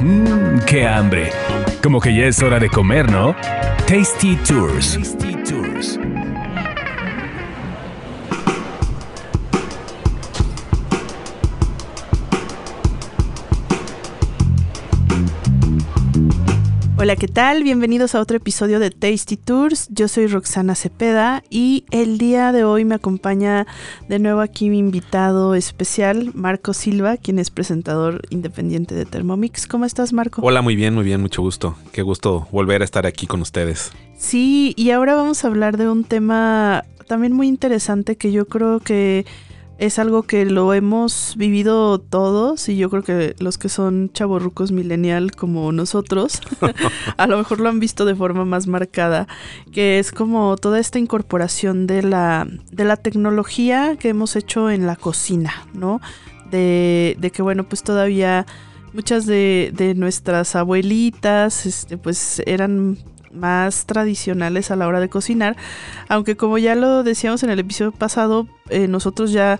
Mmm, 0.00 0.60
qué 0.66 0.86
hambre. 0.86 1.30
Como 1.82 2.00
que 2.00 2.14
ya 2.14 2.26
es 2.26 2.40
hora 2.42 2.58
de 2.58 2.68
comer, 2.68 3.10
¿no? 3.10 3.34
Tasty 3.86 4.36
Tours. 4.36 4.94
Tasty 4.94 5.34
Tours. 5.42 5.98
Hola, 17.00 17.14
¿qué 17.14 17.28
tal? 17.28 17.62
Bienvenidos 17.62 18.16
a 18.16 18.20
otro 18.20 18.38
episodio 18.38 18.80
de 18.80 18.90
Tasty 18.90 19.36
Tours. 19.36 19.86
Yo 19.88 20.08
soy 20.08 20.26
Roxana 20.26 20.74
Cepeda 20.74 21.44
y 21.48 21.84
el 21.92 22.18
día 22.18 22.50
de 22.50 22.64
hoy 22.64 22.84
me 22.84 22.96
acompaña 22.96 23.68
de 24.08 24.18
nuevo 24.18 24.40
aquí 24.40 24.68
mi 24.68 24.78
invitado 24.78 25.54
especial, 25.54 26.32
Marco 26.34 26.74
Silva, 26.74 27.16
quien 27.16 27.38
es 27.38 27.50
presentador 27.50 28.22
independiente 28.30 28.96
de 28.96 29.04
Thermomix. 29.04 29.68
¿Cómo 29.68 29.84
estás, 29.84 30.12
Marco? 30.12 30.42
Hola, 30.42 30.60
muy 30.60 30.74
bien, 30.74 30.92
muy 30.92 31.04
bien, 31.04 31.20
mucho 31.20 31.40
gusto. 31.40 31.76
Qué 31.92 32.02
gusto 32.02 32.48
volver 32.50 32.82
a 32.82 32.84
estar 32.84 33.06
aquí 33.06 33.28
con 33.28 33.42
ustedes. 33.42 33.92
Sí, 34.16 34.74
y 34.76 34.90
ahora 34.90 35.14
vamos 35.14 35.44
a 35.44 35.46
hablar 35.46 35.76
de 35.76 35.88
un 35.88 36.02
tema 36.02 36.84
también 37.06 37.32
muy 37.32 37.46
interesante 37.46 38.16
que 38.16 38.32
yo 38.32 38.48
creo 38.48 38.80
que 38.80 39.24
es 39.78 40.00
algo 40.00 40.24
que 40.24 40.44
lo 40.44 40.74
hemos 40.74 41.34
vivido 41.36 42.00
todos 42.00 42.68
y 42.68 42.76
yo 42.76 42.90
creo 42.90 43.04
que 43.04 43.36
los 43.38 43.58
que 43.58 43.68
son 43.68 44.10
chavorrucos 44.12 44.72
millennial 44.72 45.30
como 45.32 45.70
nosotros 45.70 46.40
a 47.16 47.26
lo 47.28 47.38
mejor 47.38 47.60
lo 47.60 47.68
han 47.68 47.78
visto 47.78 48.04
de 48.04 48.16
forma 48.16 48.44
más 48.44 48.66
marcada 48.66 49.28
que 49.72 50.00
es 50.00 50.10
como 50.10 50.56
toda 50.56 50.80
esta 50.80 50.98
incorporación 50.98 51.86
de 51.86 52.02
la 52.02 52.46
de 52.72 52.84
la 52.84 52.96
tecnología 52.96 53.96
que 53.96 54.08
hemos 54.08 54.34
hecho 54.34 54.68
en 54.68 54.84
la 54.84 54.96
cocina 54.96 55.52
no 55.72 56.00
de, 56.50 57.16
de 57.20 57.30
que 57.30 57.42
bueno 57.42 57.62
pues 57.62 57.84
todavía 57.84 58.46
muchas 58.92 59.26
de, 59.26 59.72
de 59.74 59.94
nuestras 59.94 60.56
abuelitas 60.56 61.66
este 61.66 61.98
pues 61.98 62.42
eran 62.46 62.98
más 63.32 63.86
tradicionales 63.86 64.70
a 64.70 64.76
la 64.76 64.86
hora 64.86 65.00
de 65.00 65.08
cocinar, 65.08 65.56
aunque 66.08 66.36
como 66.36 66.58
ya 66.58 66.74
lo 66.74 67.02
decíamos 67.02 67.42
en 67.42 67.50
el 67.50 67.58
episodio 67.58 67.92
pasado, 67.92 68.46
eh, 68.70 68.88
nosotros 68.88 69.32
ya 69.32 69.58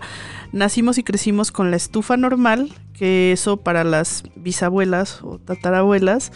nacimos 0.51 0.97
y 0.97 1.03
crecimos 1.03 1.51
con 1.51 1.71
la 1.71 1.77
estufa 1.77 2.17
normal, 2.17 2.71
que 2.93 3.31
eso 3.31 3.57
para 3.57 3.83
las 3.83 4.23
bisabuelas 4.35 5.21
o 5.23 5.39
tatarabuelas, 5.39 6.31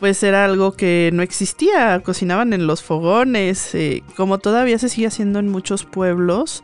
pues 0.00 0.22
era 0.22 0.44
algo 0.44 0.72
que 0.72 1.10
no 1.12 1.22
existía, 1.22 2.00
cocinaban 2.00 2.52
en 2.52 2.66
los 2.66 2.82
fogones, 2.82 3.74
eh, 3.74 4.02
como 4.16 4.38
todavía 4.38 4.78
se 4.78 4.88
sigue 4.88 5.08
haciendo 5.08 5.38
en 5.38 5.48
muchos 5.48 5.84
pueblos. 5.84 6.62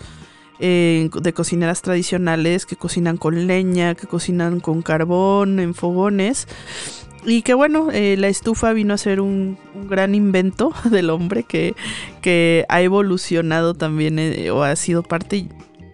De 0.60 1.32
cocineras 1.34 1.82
tradicionales 1.82 2.64
que 2.64 2.77
cocinan 2.77 3.19
con 3.19 3.47
leña, 3.47 3.94
que 3.97 4.06
cocinan 4.06 4.60
con 4.60 4.80
carbón, 4.80 5.60
en 5.60 5.75
fogones. 5.75 6.47
Y 7.27 7.42
que 7.42 7.55
bueno, 7.55 7.91
eh, 7.91 8.17
la 8.19 8.28
estufa 8.28 8.72
vino 8.72 8.92
a 8.92 8.98
ser 8.98 9.20
un, 9.20 9.56
gran 9.89 10.14
invento 10.14 10.72
del 10.91 11.11
hombre 11.11 11.44
que, 11.44 11.75
ha 12.69 12.81
evolucionado 12.83 13.75
también 13.75 14.19
eh, 14.19 14.50
o 14.50 14.62
ha 14.62 14.77
sido 14.77 15.03
parte, 15.03 15.48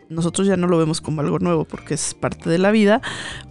nosotros 0.09 0.47
ya 0.47 0.56
no 0.56 0.67
lo 0.67 0.78
vemos 0.78 1.00
como 1.00 1.20
algo 1.20 1.39
nuevo 1.39 1.64
porque 1.64 1.95
es 1.95 2.14
parte 2.14 2.50
de 2.50 2.59
la 2.59 2.70
vida, 2.70 3.00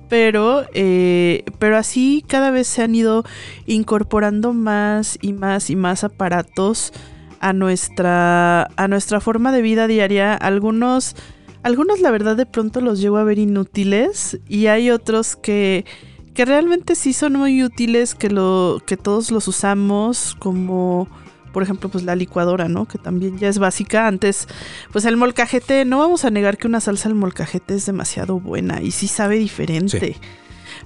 pero, 0.09 0.66
eh, 0.73 1.44
pero 1.59 1.77
así 1.77 2.23
cada 2.27 2.52
vez 2.52 2.67
se 2.67 2.81
han 2.81 2.95
ido 2.95 3.23
incorporando 3.66 4.53
más 4.53 5.17
y 5.21 5.33
más 5.33 5.69
y 5.69 5.75
más 5.75 6.03
aparatos 6.03 6.91
a 7.39 7.53
nuestra, 7.53 8.64
a 8.75 8.88
nuestra 8.88 9.21
forma 9.21 9.52
de 9.52 9.61
vida 9.61 9.88
diaria. 9.88 10.33
Algunos, 10.33 11.16
algunos 11.64 12.02
la 12.02 12.11
verdad 12.11 12.36
de 12.36 12.45
pronto 12.45 12.81
los 12.81 12.99
llego 12.99 13.17
a 13.17 13.23
ver 13.23 13.39
inútiles 13.39 14.39
y 14.47 14.67
hay 14.67 14.89
otros 14.89 15.36
que 15.36 15.86
que 16.39 16.45
realmente 16.45 16.95
sí 16.95 17.11
son 17.11 17.33
muy 17.33 17.65
útiles, 17.65 18.15
que, 18.15 18.29
lo, 18.29 18.81
que 18.85 18.95
todos 18.95 19.29
los 19.29 19.49
usamos 19.49 20.37
como 20.39 21.09
por 21.51 21.63
ejemplo, 21.63 21.89
pues 21.89 22.05
la 22.05 22.15
licuadora, 22.15 22.69
¿no? 22.69 22.85
Que 22.85 22.97
también 22.97 23.37
ya 23.37 23.49
es 23.49 23.59
básica. 23.59 24.07
Antes, 24.07 24.47
pues 24.93 25.03
el 25.03 25.17
molcajete, 25.17 25.83
no 25.83 25.99
vamos 25.99 26.23
a 26.23 26.30
negar 26.30 26.58
que 26.58 26.67
una 26.67 26.80
salsa 26.80 27.09
al 27.09 27.15
molcajete 27.15 27.75
es 27.75 27.86
demasiado 27.86 28.39
buena 28.39 28.81
y 28.81 28.91
sí 28.91 29.09
sabe 29.09 29.37
diferente. 29.37 30.15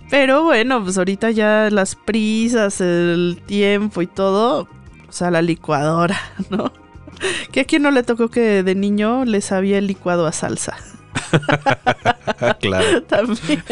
Pero 0.09 0.43
bueno, 0.43 0.83
pues 0.83 0.97
ahorita 0.97 1.29
ya 1.29 1.69
las 1.69 1.93
prisas, 1.93 2.81
el 2.81 3.39
tiempo 3.45 4.01
y 4.01 4.07
todo, 4.07 4.67
o 5.07 5.11
sea, 5.11 5.29
la 5.29 5.43
licuadora, 5.43 6.19
¿no? 6.49 6.73
Que 7.51 7.59
a 7.59 7.65
quien 7.65 7.83
no 7.83 7.91
le 7.91 8.01
tocó 8.01 8.29
que 8.29 8.63
de 8.63 8.73
niño 8.73 9.23
le 9.23 9.39
sabía 9.39 9.77
el 9.77 9.85
licuado 9.85 10.25
a 10.25 10.31
salsa. 10.31 10.77
claro. 12.59 13.03
También. 13.03 13.63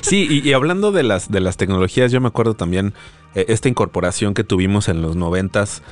sí, 0.00 0.42
y, 0.44 0.52
hablando 0.52 0.92
de 0.92 1.02
las, 1.02 1.30
de 1.30 1.40
las 1.40 1.56
tecnologías, 1.56 2.12
yo 2.12 2.20
me 2.20 2.28
acuerdo 2.28 2.54
también 2.54 2.94
eh, 3.34 3.46
esta 3.48 3.68
incorporación 3.68 4.34
que 4.34 4.44
tuvimos 4.44 4.88
en 4.88 5.02
los 5.02 5.16
noventas 5.16 5.82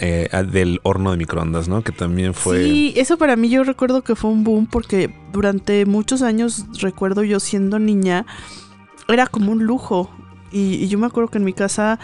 eh, 0.00 0.28
del 0.50 0.80
horno 0.82 1.10
de 1.10 1.16
microondas, 1.16 1.68
¿no? 1.68 1.82
Que 1.82 1.92
también 1.92 2.34
fue... 2.34 2.64
Sí, 2.64 2.94
eso 2.96 3.18
para 3.18 3.36
mí 3.36 3.48
yo 3.48 3.64
recuerdo 3.64 4.02
que 4.02 4.14
fue 4.14 4.30
un 4.30 4.44
boom 4.44 4.66
porque 4.66 5.14
durante 5.32 5.86
muchos 5.86 6.22
años, 6.22 6.66
recuerdo 6.80 7.22
yo 7.22 7.40
siendo 7.40 7.78
niña, 7.78 8.26
era 9.08 9.26
como 9.26 9.52
un 9.52 9.64
lujo. 9.64 10.10
y 10.52 10.86
yo 10.86 10.98
me 10.98 11.06
acuerdo 11.06 11.30
que 11.30 11.38
en 11.38 11.44
mi 11.44 11.52
casa 11.52 11.98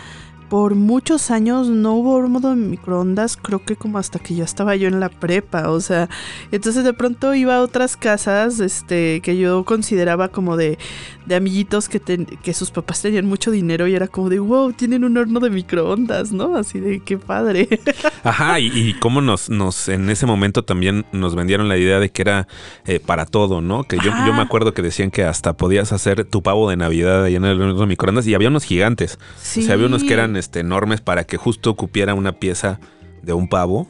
por 0.50 0.74
muchos 0.74 1.30
años 1.30 1.68
no 1.68 1.94
hubo 1.94 2.14
horno 2.14 2.40
de 2.40 2.56
microondas, 2.56 3.36
creo 3.36 3.64
que 3.64 3.76
como 3.76 3.98
hasta 3.98 4.18
que 4.18 4.34
ya 4.34 4.42
estaba 4.42 4.74
yo 4.74 4.88
en 4.88 4.98
la 4.98 5.08
prepa, 5.08 5.70
o 5.70 5.80
sea, 5.80 6.10
entonces 6.50 6.82
de 6.82 6.92
pronto 6.92 7.32
iba 7.34 7.54
a 7.54 7.60
otras 7.60 7.96
casas, 7.96 8.58
este, 8.58 9.20
que 9.22 9.36
yo 9.36 9.64
consideraba 9.64 10.26
como 10.28 10.56
de, 10.56 10.76
de 11.24 11.36
amiguitos 11.36 11.88
que, 11.88 12.00
que 12.00 12.52
sus 12.52 12.72
papás 12.72 13.00
tenían 13.00 13.26
mucho 13.26 13.52
dinero 13.52 13.86
y 13.86 13.94
era 13.94 14.08
como 14.08 14.28
de, 14.28 14.40
wow, 14.40 14.72
tienen 14.72 15.04
un 15.04 15.16
horno 15.16 15.38
de 15.38 15.50
microondas, 15.50 16.32
¿no? 16.32 16.56
Así 16.56 16.80
de, 16.80 16.98
qué 16.98 17.16
padre. 17.16 17.68
Ajá, 18.24 18.58
y, 18.58 18.72
y 18.74 18.94
cómo 18.94 19.20
nos, 19.20 19.50
nos, 19.50 19.88
en 19.88 20.10
ese 20.10 20.26
momento 20.26 20.64
también 20.64 21.06
nos 21.12 21.36
vendieron 21.36 21.68
la 21.68 21.78
idea 21.78 22.00
de 22.00 22.10
que 22.10 22.22
era 22.22 22.48
eh, 22.86 22.98
para 22.98 23.24
todo, 23.24 23.60
¿no? 23.60 23.84
Que 23.84 23.98
yo, 23.98 24.10
yo 24.26 24.32
me 24.32 24.42
acuerdo 24.42 24.74
que 24.74 24.82
decían 24.82 25.12
que 25.12 25.22
hasta 25.22 25.56
podías 25.56 25.92
hacer 25.92 26.24
tu 26.24 26.42
pavo 26.42 26.68
de 26.68 26.76
Navidad 26.76 27.22
ahí 27.22 27.36
en 27.36 27.44
el 27.44 27.62
horno 27.62 27.80
de 27.80 27.86
microondas 27.86 28.26
y 28.26 28.34
había 28.34 28.48
unos 28.48 28.64
gigantes. 28.64 29.20
Sí. 29.40 29.60
O 29.60 29.62
sea, 29.62 29.74
había 29.74 29.86
unos 29.86 30.02
que 30.02 30.12
eran 30.12 30.39
este, 30.40 30.60
enormes 30.60 31.00
para 31.00 31.24
que 31.24 31.36
justo 31.36 31.76
cupiera 31.76 32.14
una 32.14 32.32
pieza 32.32 32.80
de 33.22 33.32
un 33.32 33.48
pavo, 33.48 33.86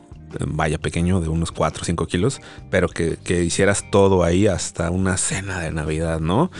vaya 0.47 0.79
pequeño, 0.79 1.21
de 1.21 1.29
unos 1.29 1.53
4 1.53 1.83
o 1.83 1.85
5 1.85 2.07
kilos, 2.07 2.41
pero 2.71 2.89
que, 2.89 3.19
hicieras 3.43 3.91
todo 3.91 4.23
ahí 4.23 4.47
hasta 4.47 4.91
una 4.91 5.17
cena 5.17 5.61
de 5.61 5.73
Navidad, 5.73 6.21
¿no? 6.21 6.51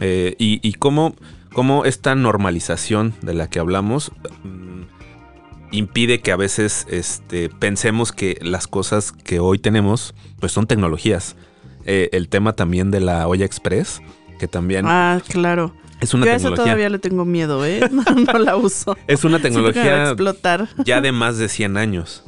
Eh, 0.00 0.34
y, 0.38 0.72
cómo, 0.74 1.14
cómo, 1.52 1.84
esta 1.84 2.14
normalización 2.14 3.14
de 3.22 3.34
la 3.34 3.48
que 3.48 3.58
hablamos 3.58 4.12
mm, 4.42 4.82
impide 5.72 6.20
que 6.20 6.32
a 6.32 6.36
veces 6.36 6.86
este, 6.90 7.48
pensemos 7.48 8.12
que 8.12 8.38
las 8.40 8.66
cosas 8.66 9.12
que 9.12 9.40
hoy 9.40 9.58
tenemos, 9.58 10.14
pues 10.40 10.52
son 10.52 10.66
tecnologías. 10.66 11.36
Eh, 11.86 12.08
el 12.12 12.28
tema 12.28 12.54
también 12.54 12.90
de 12.90 13.00
la 13.00 13.28
olla 13.28 13.44
express, 13.44 14.00
que 14.38 14.48
también... 14.48 14.86
Ah, 14.86 15.20
claro 15.28 15.74
es 16.00 16.14
una 16.14 16.26
Yo 16.26 16.32
a 16.32 16.34
eso 16.36 16.54
todavía 16.54 16.88
le 16.88 16.98
tengo 16.98 17.24
miedo, 17.24 17.64
¿eh? 17.64 17.80
No, 17.90 18.38
la 18.38 18.56
uso. 18.56 18.96
Es 19.06 19.24
una 19.24 19.40
tecnología 19.40 20.04
explotar. 20.04 20.68
ya 20.84 21.00
de 21.00 21.12
más 21.12 21.38
de 21.38 21.48
100 21.48 21.76
años. 21.76 22.22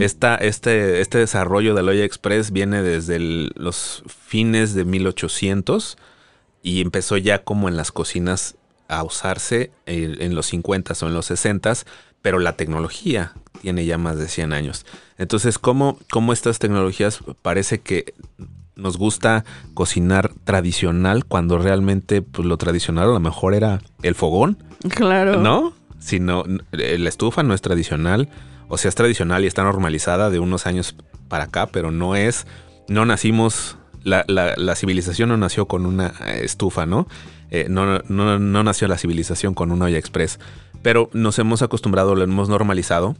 este, 0.00 0.48
este 0.48 1.18
desarrollo 1.18 1.74
del 1.74 1.88
olla 1.88 2.04
express 2.04 2.50
viene 2.50 2.82
desde 2.82 3.18
los 3.18 4.02
fines 4.06 4.74
de 4.74 4.84
1800 4.84 5.96
y 6.62 6.80
empezó 6.80 7.16
ya 7.16 7.44
como 7.44 7.68
en 7.68 7.76
las 7.76 7.92
cocinas 7.92 8.56
a 8.88 9.02
usarse 9.02 9.70
en, 9.86 10.34
los 10.34 10.46
50 10.46 10.94
o 11.00 11.06
en 11.06 11.14
los 11.14 11.26
60, 11.26 11.74
pero 12.22 12.38
la 12.38 12.56
tecnología 12.56 13.32
tiene 13.60 13.86
ya 13.86 13.98
más 13.98 14.18
de 14.18 14.28
100 14.28 14.52
años. 14.52 14.86
Entonces, 15.18 15.58
¿cómo, 15.58 15.98
cómo 16.10 16.32
estas 16.32 16.58
tecnologías 16.58 17.20
parece 17.42 17.80
que 17.80 18.14
nos 18.76 18.98
gusta 18.98 19.44
cocinar 19.74 20.32
tradicional 20.44 21.24
cuando 21.24 21.58
realmente 21.58 22.22
pues, 22.22 22.46
lo 22.46 22.56
tradicional 22.56 23.04
a 23.04 23.12
lo 23.12 23.20
mejor 23.20 23.54
era 23.54 23.80
el 24.02 24.14
fogón. 24.14 24.58
Claro. 24.88 25.40
¿No? 25.40 25.72
Sino 25.98 26.44
eh, 26.72 26.98
la 26.98 27.08
estufa 27.08 27.42
no 27.42 27.54
es 27.54 27.62
tradicional. 27.62 28.28
O 28.68 28.78
sea, 28.78 28.88
es 28.88 28.94
tradicional 28.94 29.44
y 29.44 29.46
está 29.46 29.62
normalizada 29.62 30.30
de 30.30 30.38
unos 30.38 30.66
años 30.66 30.96
para 31.28 31.44
acá, 31.44 31.66
pero 31.66 31.90
no 31.90 32.16
es. 32.16 32.46
No 32.88 33.04
nacimos. 33.04 33.78
La, 34.02 34.24
la, 34.28 34.74
civilización 34.74 35.30
no 35.30 35.38
nació 35.38 35.66
con 35.66 35.86
una 35.86 36.12
eh, 36.26 36.40
estufa, 36.42 36.84
¿no? 36.84 37.08
Eh, 37.50 37.68
no, 37.70 38.00
no, 38.00 38.38
no 38.38 38.62
nació 38.62 38.86
la 38.86 38.98
civilización 38.98 39.54
con 39.54 39.72
una 39.72 39.86
olla 39.86 39.96
express. 39.96 40.38
Pero 40.82 41.08
nos 41.14 41.38
hemos 41.38 41.62
acostumbrado, 41.62 42.14
lo 42.14 42.22
hemos 42.22 42.50
normalizado 42.50 43.16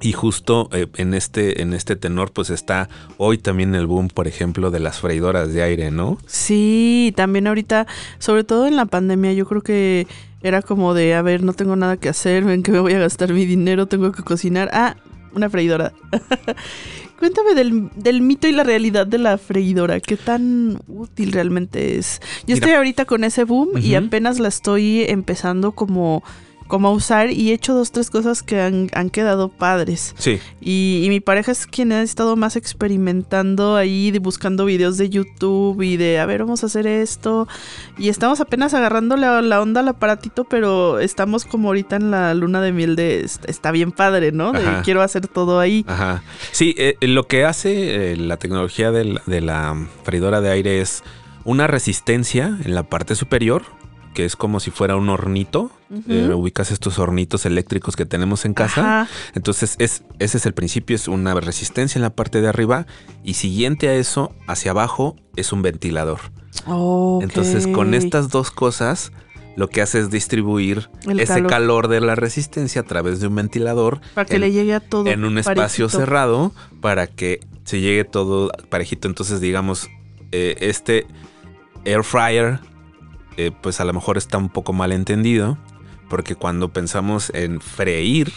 y 0.00 0.12
justo 0.12 0.68
eh, 0.72 0.86
en, 0.96 1.14
este, 1.14 1.62
en 1.62 1.72
este 1.72 1.96
tenor, 1.96 2.32
pues 2.32 2.50
está 2.50 2.88
hoy 3.18 3.38
también 3.38 3.74
el 3.74 3.86
boom, 3.86 4.08
por 4.08 4.26
ejemplo, 4.26 4.70
de 4.70 4.80
las 4.80 5.00
freidoras 5.00 5.52
de 5.52 5.62
aire, 5.62 5.90
¿no? 5.90 6.18
Sí, 6.26 7.12
también 7.16 7.46
ahorita, 7.46 7.86
sobre 8.18 8.44
todo 8.44 8.66
en 8.66 8.76
la 8.76 8.86
pandemia, 8.86 9.32
yo 9.32 9.46
creo 9.46 9.62
que 9.62 10.06
era 10.42 10.62
como 10.62 10.94
de, 10.94 11.14
a 11.14 11.22
ver, 11.22 11.42
no 11.42 11.52
tengo 11.52 11.76
nada 11.76 11.96
que 11.98 12.08
hacer, 12.08 12.44
ven 12.44 12.62
que 12.62 12.72
me 12.72 12.80
voy 12.80 12.94
a 12.94 12.98
gastar 12.98 13.32
mi 13.32 13.44
dinero, 13.44 13.86
tengo 13.86 14.12
que 14.12 14.22
cocinar. 14.22 14.70
Ah, 14.72 14.96
una 15.34 15.48
freidora. 15.48 15.92
Cuéntame 17.18 17.54
del, 17.54 17.90
del, 17.96 18.22
mito 18.22 18.48
y 18.48 18.52
la 18.52 18.64
realidad 18.64 19.06
de 19.06 19.18
la 19.18 19.36
freidora. 19.36 20.00
¿Qué 20.00 20.16
tan 20.16 20.80
útil 20.88 21.32
realmente 21.32 21.98
es? 21.98 22.20
Yo 22.46 22.54
estoy 22.54 22.72
ahorita 22.72 23.04
con 23.04 23.24
ese 23.24 23.44
boom 23.44 23.76
y 23.78 23.94
apenas 23.94 24.38
la 24.38 24.48
estoy 24.48 25.02
empezando 25.02 25.72
como 25.72 26.22
como 26.70 26.92
usar 26.92 27.30
y 27.30 27.50
he 27.50 27.52
hecho 27.52 27.74
dos, 27.74 27.92
tres 27.92 28.10
cosas 28.10 28.42
que 28.42 28.60
han, 28.60 28.88
han 28.94 29.10
quedado 29.10 29.48
padres. 29.48 30.14
Sí. 30.16 30.38
Y, 30.60 31.04
mi 31.10 31.20
pareja 31.20 31.50
es 31.52 31.66
quien 31.66 31.90
ha 31.92 32.00
estado 32.00 32.36
más 32.36 32.54
experimentando 32.56 33.76
ahí, 33.76 34.12
de, 34.12 34.20
buscando 34.20 34.64
videos 34.64 34.96
de 34.96 35.10
YouTube 35.10 35.82
y 35.82 35.96
de, 35.96 36.20
a 36.20 36.26
ver, 36.26 36.44
vamos 36.44 36.62
a 36.62 36.66
hacer 36.66 36.86
esto. 36.86 37.48
Y 37.98 38.08
estamos 38.08 38.40
apenas 38.40 38.72
agarrando 38.72 39.16
la, 39.16 39.42
la 39.42 39.60
onda 39.60 39.80
al 39.80 39.88
aparatito, 39.88 40.44
pero 40.44 41.00
estamos 41.00 41.44
como 41.44 41.68
ahorita 41.68 41.96
en 41.96 42.12
la 42.12 42.32
luna 42.34 42.62
de 42.62 42.72
miel 42.72 42.94
de, 42.94 43.28
está 43.46 43.72
bien 43.72 43.90
padre, 43.90 44.30
¿no? 44.30 44.52
De 44.52 44.64
quiero 44.84 45.02
hacer 45.02 45.26
todo 45.26 45.58
ahí. 45.58 45.84
Ajá. 45.88 46.22
Sí, 46.52 46.74
eh, 46.78 46.96
lo 47.00 47.26
que 47.26 47.44
hace 47.44 48.12
eh, 48.12 48.16
la 48.16 48.36
tecnología 48.36 48.92
de 48.92 49.00
de 49.26 49.40
la 49.40 49.76
freidora 50.04 50.40
de 50.40 50.50
aire 50.50 50.80
es 50.80 51.02
una 51.44 51.66
resistencia 51.66 52.58
en 52.64 52.74
la 52.74 52.84
parte 52.84 53.14
superior 53.14 53.62
que 54.14 54.24
es 54.24 54.36
como 54.36 54.60
si 54.60 54.70
fuera 54.70 54.96
un 54.96 55.08
hornito. 55.08 55.70
Eh, 56.08 56.32
ubicas 56.32 56.70
estos 56.70 57.00
hornitos 57.00 57.46
eléctricos 57.46 57.96
que 57.96 58.06
tenemos 58.06 58.44
en 58.44 58.54
casa. 58.54 59.08
Entonces, 59.34 59.74
es, 59.78 60.04
ese 60.18 60.36
es 60.36 60.46
el 60.46 60.54
principio, 60.54 60.94
es 60.94 61.08
una 61.08 61.34
resistencia 61.34 61.98
en 61.98 62.02
la 62.02 62.10
parte 62.10 62.40
de 62.40 62.48
arriba. 62.48 62.86
Y 63.24 63.34
siguiente 63.34 63.88
a 63.88 63.94
eso, 63.94 64.32
hacia 64.46 64.70
abajo, 64.70 65.16
es 65.36 65.52
un 65.52 65.62
ventilador. 65.62 66.20
Entonces, 67.22 67.66
con 67.66 67.94
estas 67.94 68.28
dos 68.28 68.50
cosas, 68.50 69.12
lo 69.56 69.68
que 69.68 69.82
hace 69.82 69.98
es 69.98 70.10
distribuir 70.10 70.90
ese 71.18 71.44
calor. 71.44 71.88
de 71.88 72.00
la 72.00 72.14
resistencia 72.14 72.82
a 72.82 72.84
través 72.84 73.20
de 73.20 73.26
un 73.26 73.34
ventilador. 73.34 74.00
Para 74.14 74.26
que 74.26 74.38
le 74.38 74.52
llegue 74.52 74.74
a 74.74 74.80
todo. 74.80 75.06
En 75.06 75.24
un 75.24 75.38
espacio 75.38 75.88
cerrado, 75.88 76.52
para 76.80 77.06
que 77.06 77.40
se 77.64 77.80
llegue 77.80 78.04
todo 78.04 78.50
parejito. 78.68 79.08
Entonces, 79.08 79.40
digamos, 79.40 79.88
eh, 80.32 80.56
este 80.60 81.06
air 81.84 82.04
fryer 82.04 82.60
eh, 83.36 83.52
pues 83.60 83.80
a 83.80 83.84
lo 83.84 83.92
mejor 83.92 84.18
está 84.18 84.38
un 84.38 84.48
poco 84.48 84.72
mal 84.72 84.92
entendido, 84.92 85.58
porque 86.08 86.34
cuando 86.34 86.72
pensamos 86.72 87.30
en 87.34 87.60
freír, 87.60 88.32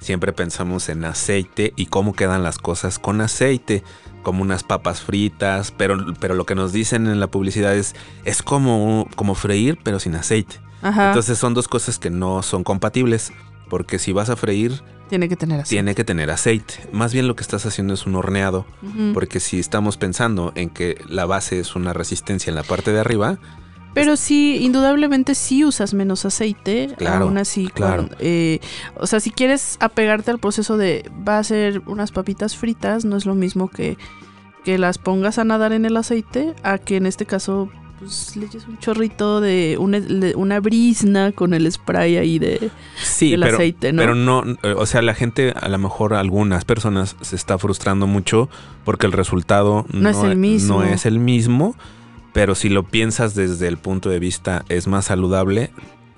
siempre 0.00 0.32
pensamos 0.32 0.88
en 0.88 1.04
aceite 1.04 1.72
y 1.76 1.86
cómo 1.86 2.14
quedan 2.14 2.42
las 2.42 2.58
cosas 2.58 2.98
con 2.98 3.20
aceite, 3.20 3.82
como 4.22 4.42
unas 4.42 4.62
papas 4.62 5.00
fritas, 5.00 5.72
pero, 5.72 5.96
pero 6.20 6.34
lo 6.34 6.46
que 6.46 6.54
nos 6.54 6.72
dicen 6.72 7.06
en 7.06 7.20
la 7.20 7.28
publicidad 7.28 7.74
es, 7.74 7.94
es 8.24 8.42
como, 8.42 9.08
como 9.16 9.34
freír, 9.34 9.78
pero 9.82 9.98
sin 9.98 10.14
aceite. 10.14 10.60
Entonces 10.82 11.38
son 11.38 11.54
dos 11.54 11.66
cosas 11.66 11.98
que 11.98 12.10
no 12.10 12.42
son 12.42 12.62
compatibles, 12.62 13.32
porque 13.70 13.98
si 13.98 14.12
vas 14.12 14.28
a 14.28 14.36
freír, 14.36 14.82
tiene 15.08 15.28
que 15.28 15.36
tener 15.36 15.60
aceite. 15.60 15.74
Tiene 15.76 15.94
que 15.94 16.04
tener 16.04 16.30
aceite. 16.30 16.74
Más 16.92 17.12
bien 17.12 17.26
lo 17.26 17.36
que 17.36 17.42
estás 17.42 17.64
haciendo 17.66 17.94
es 17.94 18.06
un 18.06 18.16
horneado, 18.16 18.66
porque 19.14 19.40
si 19.40 19.58
estamos 19.58 19.96
pensando 19.96 20.52
en 20.54 20.70
que 20.70 21.00
la 21.08 21.24
base 21.24 21.60
es 21.60 21.74
una 21.74 21.92
resistencia 21.92 22.50
en 22.50 22.56
la 22.56 22.62
parte 22.62 22.92
de 22.92 23.00
arriba, 23.00 23.38
pero 23.94 24.16
sí, 24.16 24.58
indudablemente 24.60 25.34
sí 25.34 25.64
usas 25.64 25.94
menos 25.94 26.24
aceite. 26.24 26.94
Claro. 26.98 27.26
Aún 27.26 27.38
así, 27.38 27.68
claro. 27.68 28.08
Eh, 28.18 28.60
o 28.96 29.06
sea, 29.06 29.20
si 29.20 29.30
quieres 29.30 29.76
apegarte 29.80 30.30
al 30.30 30.38
proceso 30.38 30.76
de 30.76 31.10
va 31.26 31.38
a 31.38 31.44
ser 31.44 31.82
unas 31.86 32.10
papitas 32.10 32.56
fritas, 32.56 33.04
no 33.04 33.16
es 33.16 33.24
lo 33.24 33.34
mismo 33.34 33.68
que, 33.68 33.96
que 34.64 34.78
las 34.78 34.98
pongas 34.98 35.38
a 35.38 35.44
nadar 35.44 35.72
en 35.72 35.84
el 35.84 35.96
aceite, 35.96 36.54
a 36.62 36.78
que 36.78 36.96
en 36.96 37.06
este 37.06 37.24
caso 37.24 37.70
pues 37.98 38.36
le 38.36 38.46
eches 38.46 38.66
un 38.66 38.78
chorrito 38.78 39.40
de 39.40 39.76
una, 39.78 40.00
una 40.34 40.60
brisna 40.60 41.32
con 41.32 41.54
el 41.54 41.70
spray 41.70 42.16
ahí 42.16 42.38
de 42.38 42.70
sí, 43.00 43.30
del 43.30 43.44
aceite, 43.44 43.92
¿no? 43.92 44.02
Pero 44.02 44.14
no, 44.14 44.42
o 44.76 44.86
sea, 44.86 45.00
la 45.00 45.14
gente, 45.14 45.54
a 45.54 45.68
lo 45.68 45.78
mejor 45.78 46.14
algunas 46.14 46.64
personas 46.64 47.16
se 47.20 47.36
está 47.36 47.56
frustrando 47.56 48.06
mucho 48.06 48.48
porque 48.84 49.06
el 49.06 49.12
resultado 49.12 49.86
no, 49.92 50.08
es 50.08 50.18
el 50.18 50.36
mismo. 50.36 50.80
No 50.80 50.84
es 50.84 51.06
el 51.06 51.20
mismo 51.20 51.76
pero 52.34 52.54
si 52.56 52.68
lo 52.68 52.82
piensas 52.82 53.34
desde 53.34 53.68
el 53.68 53.78
punto 53.78 54.10
de 54.10 54.18
vista 54.18 54.64
es 54.68 54.88
más 54.88 55.06
saludable, 55.06 55.70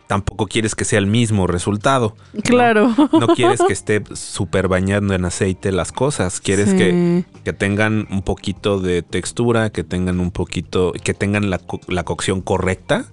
tampoco 0.07 0.47
quieres 0.47 0.75
que 0.75 0.87
sea 0.87 0.99
el 0.99 1.07
mismo 1.07 1.47
resultado. 1.47 2.17
Claro. 2.43 2.93
No, 3.13 3.29
quieres 3.29 3.61
que 3.61 3.73
esté 3.73 4.03
súper 4.15 4.67
bañando 4.67 5.15
en 5.15 5.27
aceite 5.27 5.73
las 5.73 5.93
cosas. 5.93 6.41
Quieres 6.41 6.73
que, 6.73 7.25
tengan 7.53 8.09
un 8.11 8.23
poquito 8.23 8.81
de 8.81 9.03
textura, 9.03 9.71
que 9.71 9.85
tengan 9.85 10.19
un 10.19 10.31
poquito, 10.31 10.93
que 11.05 11.13
tengan 11.13 11.51
la, 11.51 11.59
cocción 12.05 12.41
correcta, 12.41 13.05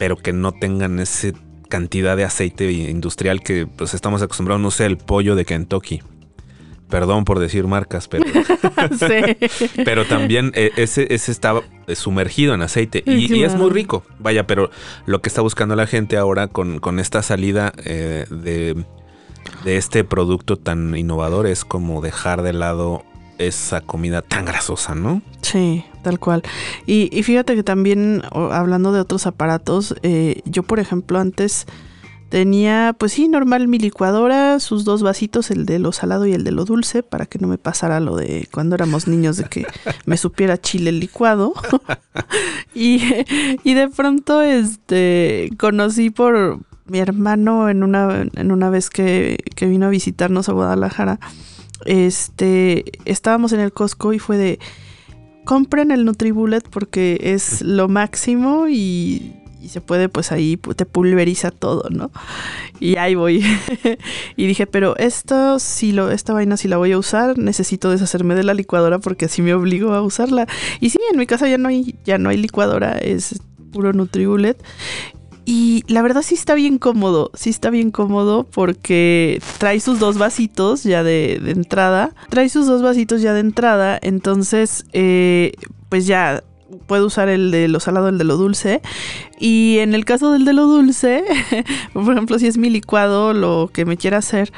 pero 0.00 0.16
que 0.16 0.32
no 0.32 0.50
tengan 0.52 0.98
esa 0.98 1.28
cantidad 1.68 2.16
de 2.16 2.24
aceite 2.24 2.70
industrial 2.72 3.40
que 3.40 3.68
pues 3.68 3.94
estamos 3.94 4.20
acostumbrados, 4.20 4.60
no 4.60 4.72
sé, 4.72 4.86
el 4.86 4.96
pollo 4.96 5.36
de 5.36 5.44
Kentucky. 5.44 6.00
Perdón 6.88 7.24
por 7.24 7.38
decir 7.38 7.66
marcas, 7.66 8.08
pero. 8.08 8.24
pero 9.84 10.06
también 10.06 10.52
eh, 10.54 10.70
ese, 10.76 11.12
ese 11.12 11.32
está 11.32 11.60
sumergido 11.94 12.54
en 12.54 12.62
aceite 12.62 13.02
y, 13.04 13.42
es 13.42 13.54
muy 13.54 13.70
rico. 13.70 14.02
Vaya, 14.18 14.46
pero 14.46 14.70
lo 15.06 15.20
que 15.20 15.28
está 15.28 15.42
buscando 15.42 15.76
la 15.76 15.86
gente 15.86 16.16
ahora 16.16 16.48
con, 16.48 16.78
con 16.80 16.98
esta 16.98 17.22
salida 17.22 17.72
eh, 17.84 18.26
de, 18.30 18.84
de 19.64 19.76
este 19.76 20.04
producto 20.04 20.56
tan 20.56 20.96
innovador 20.96 21.46
es 21.46 21.64
como 21.64 22.00
dejar 22.00 22.42
de 22.42 22.54
lado 22.54 23.04
esa 23.38 23.80
comida 23.80 24.22
tan 24.22 24.44
grasosa, 24.44 24.94
¿no? 24.94 25.22
Sí, 25.42 25.84
tal 26.02 26.18
cual. 26.18 26.42
Y, 26.86 27.08
y 27.16 27.22
fíjate 27.22 27.54
que 27.54 27.62
también, 27.62 28.22
hablando 28.32 28.92
de 28.92 29.00
otros 29.00 29.26
aparatos, 29.26 29.94
eh, 30.02 30.42
yo 30.44 30.62
por 30.62 30.80
ejemplo 30.80 31.18
antes 31.18 31.66
Tenía, 32.28 32.94
pues 32.98 33.12
sí, 33.12 33.26
normal 33.26 33.68
mi 33.68 33.78
licuadora, 33.78 34.60
sus 34.60 34.84
dos 34.84 35.02
vasitos, 35.02 35.50
el 35.50 35.64
de 35.64 35.78
lo 35.78 35.92
salado 35.92 36.26
y 36.26 36.34
el 36.34 36.44
de 36.44 36.52
lo 36.52 36.66
dulce, 36.66 37.02
para 37.02 37.24
que 37.24 37.38
no 37.38 37.48
me 37.48 37.56
pasara 37.56 38.00
lo 38.00 38.16
de 38.16 38.46
cuando 38.52 38.74
éramos 38.74 39.08
niños 39.08 39.38
de 39.38 39.44
que 39.44 39.66
me 40.04 40.18
supiera 40.18 40.60
chile 40.60 40.92
licuado. 40.92 41.54
y, 42.74 42.98
de 43.64 43.88
pronto, 43.88 44.42
este, 44.42 45.50
conocí 45.58 46.10
por 46.10 46.60
mi 46.84 46.98
hermano 46.98 47.70
en 47.70 47.82
una, 47.82 48.26
en 48.34 48.52
una 48.52 48.68
vez 48.68 48.90
que, 48.90 49.38
que 49.56 49.66
vino 49.66 49.86
a 49.86 49.90
visitarnos 49.90 50.50
a 50.50 50.52
Guadalajara. 50.52 51.20
Este, 51.86 52.84
estábamos 53.06 53.52
en 53.52 53.60
el 53.60 53.72
Costco 53.72 54.12
y 54.12 54.18
fue 54.18 54.36
de 54.36 54.58
compren 55.48 55.92
el 55.92 56.04
NutriBullet 56.04 56.68
porque 56.68 57.18
es 57.22 57.62
lo 57.62 57.88
máximo 57.88 58.68
y 58.68 59.32
y 59.60 59.68
se 59.68 59.80
puede 59.80 60.08
pues 60.08 60.32
ahí 60.32 60.56
te 60.56 60.86
pulveriza 60.86 61.50
todo, 61.50 61.88
¿no? 61.90 62.10
Y 62.80 62.96
ahí 62.96 63.14
voy. 63.14 63.44
y 64.36 64.46
dije, 64.46 64.66
pero 64.66 64.96
esto 64.96 65.58
si 65.58 65.92
lo 65.92 66.10
esta 66.10 66.32
vaina 66.32 66.56
si 66.56 66.68
la 66.68 66.76
voy 66.76 66.92
a 66.92 66.98
usar, 66.98 67.38
necesito 67.38 67.90
deshacerme 67.90 68.34
de 68.34 68.44
la 68.44 68.54
licuadora 68.54 68.98
porque 68.98 69.26
así 69.26 69.42
me 69.42 69.54
obligo 69.54 69.92
a 69.94 70.02
usarla. 70.02 70.46
Y 70.80 70.90
sí, 70.90 70.98
en 71.10 71.18
mi 71.18 71.26
casa 71.26 71.48
ya 71.48 71.58
no 71.58 71.68
hay 71.68 71.96
ya 72.04 72.18
no 72.18 72.30
hay 72.30 72.36
licuadora, 72.36 72.98
es 72.98 73.40
puro 73.72 73.92
Nutribullet. 73.92 74.62
Y 75.50 75.82
la 75.88 76.02
verdad 76.02 76.20
sí 76.20 76.34
está 76.34 76.52
bien 76.52 76.76
cómodo, 76.76 77.30
sí 77.32 77.48
está 77.48 77.70
bien 77.70 77.90
cómodo 77.90 78.44
porque 78.44 79.40
trae 79.56 79.80
sus 79.80 79.98
dos 79.98 80.18
vasitos 80.18 80.82
ya 80.82 81.02
de, 81.02 81.36
entrada, 81.46 82.14
trae 82.28 82.50
sus 82.50 82.66
dos 82.66 82.82
vasitos 82.82 83.22
ya 83.22 83.32
de 83.32 83.40
entrada, 83.40 83.98
entonces 84.02 84.84
eh, 84.92 85.52
pues 85.88 86.06
ya 86.06 86.44
puedo 86.86 87.06
usar 87.06 87.28
el 87.28 87.50
de 87.50 87.68
lo 87.68 87.80
salado, 87.80 88.08
el 88.08 88.18
de 88.18 88.24
lo 88.24 88.36
dulce. 88.36 88.80
Y 89.38 89.78
en 89.78 89.94
el 89.94 90.04
caso 90.04 90.32
del 90.32 90.44
de 90.44 90.52
lo 90.52 90.66
dulce, 90.66 91.24
por 91.92 92.12
ejemplo, 92.12 92.38
si 92.38 92.46
es 92.46 92.58
mi 92.58 92.70
licuado, 92.70 93.32
lo 93.32 93.70
que 93.72 93.84
me 93.84 93.96
quiera 93.96 94.18
hacer, 94.18 94.52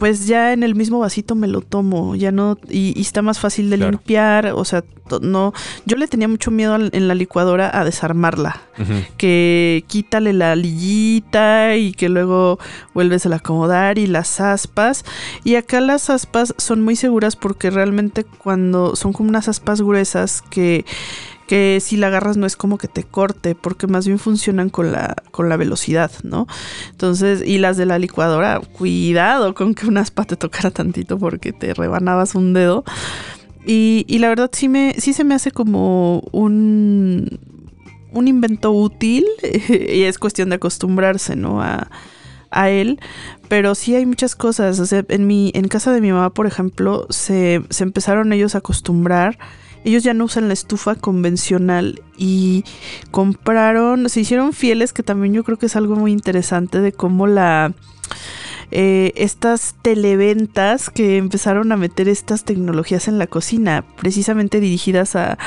pues 0.00 0.26
ya 0.26 0.54
en 0.54 0.62
el 0.62 0.74
mismo 0.74 0.98
vasito 0.98 1.34
me 1.34 1.46
lo 1.46 1.60
tomo, 1.60 2.16
ya 2.16 2.32
no, 2.32 2.56
y, 2.70 2.98
está 2.98 3.20
más 3.20 3.38
fácil 3.38 3.68
de 3.68 3.76
limpiar, 3.76 4.46
o 4.54 4.64
sea, 4.64 4.82
no, 5.20 5.52
yo 5.84 5.98
le 5.98 6.08
tenía 6.08 6.26
mucho 6.26 6.50
miedo 6.50 6.74
en 6.74 7.06
la 7.06 7.14
licuadora 7.14 7.70
a 7.70 7.84
desarmarla, 7.84 8.62
que 9.18 9.84
quítale 9.88 10.32
la 10.32 10.56
lillita 10.56 11.76
y 11.76 11.92
que 11.92 12.08
luego 12.08 12.58
vuelves 12.94 13.26
a 13.26 13.34
acomodar 13.34 13.98
y 13.98 14.06
las 14.06 14.40
aspas, 14.40 15.04
y 15.44 15.56
acá 15.56 15.82
las 15.82 16.08
aspas 16.08 16.54
son 16.56 16.80
muy 16.80 16.96
seguras 16.96 17.36
porque 17.36 17.68
realmente 17.68 18.24
cuando 18.24 18.96
son 18.96 19.12
como 19.12 19.28
unas 19.28 19.48
aspas 19.48 19.82
gruesas 19.82 20.40
que 20.48 20.86
que 21.50 21.80
si 21.80 21.96
la 21.96 22.06
agarras 22.06 22.36
no 22.36 22.46
es 22.46 22.54
como 22.54 22.78
que 22.78 22.86
te 22.86 23.02
corte, 23.02 23.56
porque 23.56 23.88
más 23.88 24.06
bien 24.06 24.20
funcionan 24.20 24.70
con 24.70 24.92
la, 24.92 25.16
con 25.32 25.48
la 25.48 25.56
velocidad, 25.56 26.12
¿no? 26.22 26.46
Entonces, 26.92 27.42
y 27.44 27.58
las 27.58 27.76
de 27.76 27.86
la 27.86 27.98
licuadora, 27.98 28.60
cuidado 28.60 29.52
con 29.52 29.74
que 29.74 29.88
una 29.88 30.02
aspa 30.02 30.24
te 30.26 30.36
tocara 30.36 30.70
tantito 30.70 31.18
porque 31.18 31.52
te 31.52 31.74
rebanabas 31.74 32.36
un 32.36 32.52
dedo. 32.52 32.84
Y, 33.66 34.04
y 34.06 34.20
la 34.20 34.28
verdad 34.28 34.50
sí, 34.52 34.68
me, 34.68 34.94
sí 34.98 35.12
se 35.12 35.24
me 35.24 35.34
hace 35.34 35.50
como 35.50 36.20
un, 36.30 37.40
un 38.12 38.28
invento 38.28 38.70
útil 38.70 39.26
y 39.68 40.02
es 40.02 40.20
cuestión 40.20 40.50
de 40.50 40.54
acostumbrarse, 40.54 41.34
¿no? 41.34 41.60
A, 41.60 41.90
a 42.52 42.70
él, 42.70 43.00
pero 43.48 43.74
sí 43.74 43.96
hay 43.96 44.06
muchas 44.06 44.36
cosas. 44.36 44.78
O 44.78 44.86
sea, 44.86 45.04
en 45.08 45.26
mi, 45.26 45.50
en 45.56 45.66
casa 45.66 45.92
de 45.92 46.00
mi 46.00 46.12
mamá, 46.12 46.30
por 46.30 46.46
ejemplo, 46.46 47.08
se, 47.10 47.60
se 47.70 47.82
empezaron 47.82 48.32
ellos 48.32 48.54
a 48.54 48.58
acostumbrar 48.58 49.36
ellos 49.84 50.02
ya 50.02 50.14
no 50.14 50.24
usan 50.24 50.48
la 50.48 50.54
estufa 50.54 50.94
convencional 50.94 52.02
y 52.16 52.64
compraron, 53.10 54.08
se 54.08 54.20
hicieron 54.20 54.52
fieles, 54.52 54.92
que 54.92 55.02
también 55.02 55.34
yo 55.34 55.44
creo 55.44 55.58
que 55.58 55.66
es 55.66 55.76
algo 55.76 55.96
muy 55.96 56.12
interesante 56.12 56.80
de 56.80 56.92
cómo 56.92 57.26
la... 57.26 57.72
eh, 58.70 59.12
estas 59.16 59.74
televentas 59.82 60.90
que 60.90 61.16
empezaron 61.16 61.72
a 61.72 61.76
meter 61.76 62.08
estas 62.08 62.44
tecnologías 62.44 63.08
en 63.08 63.18
la 63.18 63.26
cocina, 63.26 63.84
precisamente 63.96 64.60
dirigidas 64.60 65.16
a, 65.16 65.38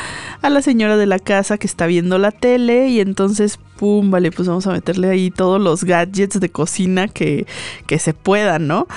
a 0.42 0.50
la 0.50 0.62
señora 0.62 0.98
de 0.98 1.06
la 1.06 1.20
casa 1.20 1.58
que 1.58 1.68
está 1.68 1.86
viendo 1.88 2.18
la 2.18 2.32
tele 2.32 2.90
y 2.90 3.00
entonces, 3.00 3.60
pum, 3.78 4.12
vale, 4.12 4.32
pues 4.32 4.48
vamos 4.48 4.68
a 4.68 4.72
meterle 4.72 5.10
ahí 5.10 5.32
todos 5.32 5.62
los 5.62 5.84
gadgets 5.86 6.40
de 6.40 6.50
cocina 6.50 7.08
que, 7.08 7.46
que 7.88 8.00
se 8.00 8.14
puedan, 8.14 8.68
¿no? 8.68 8.88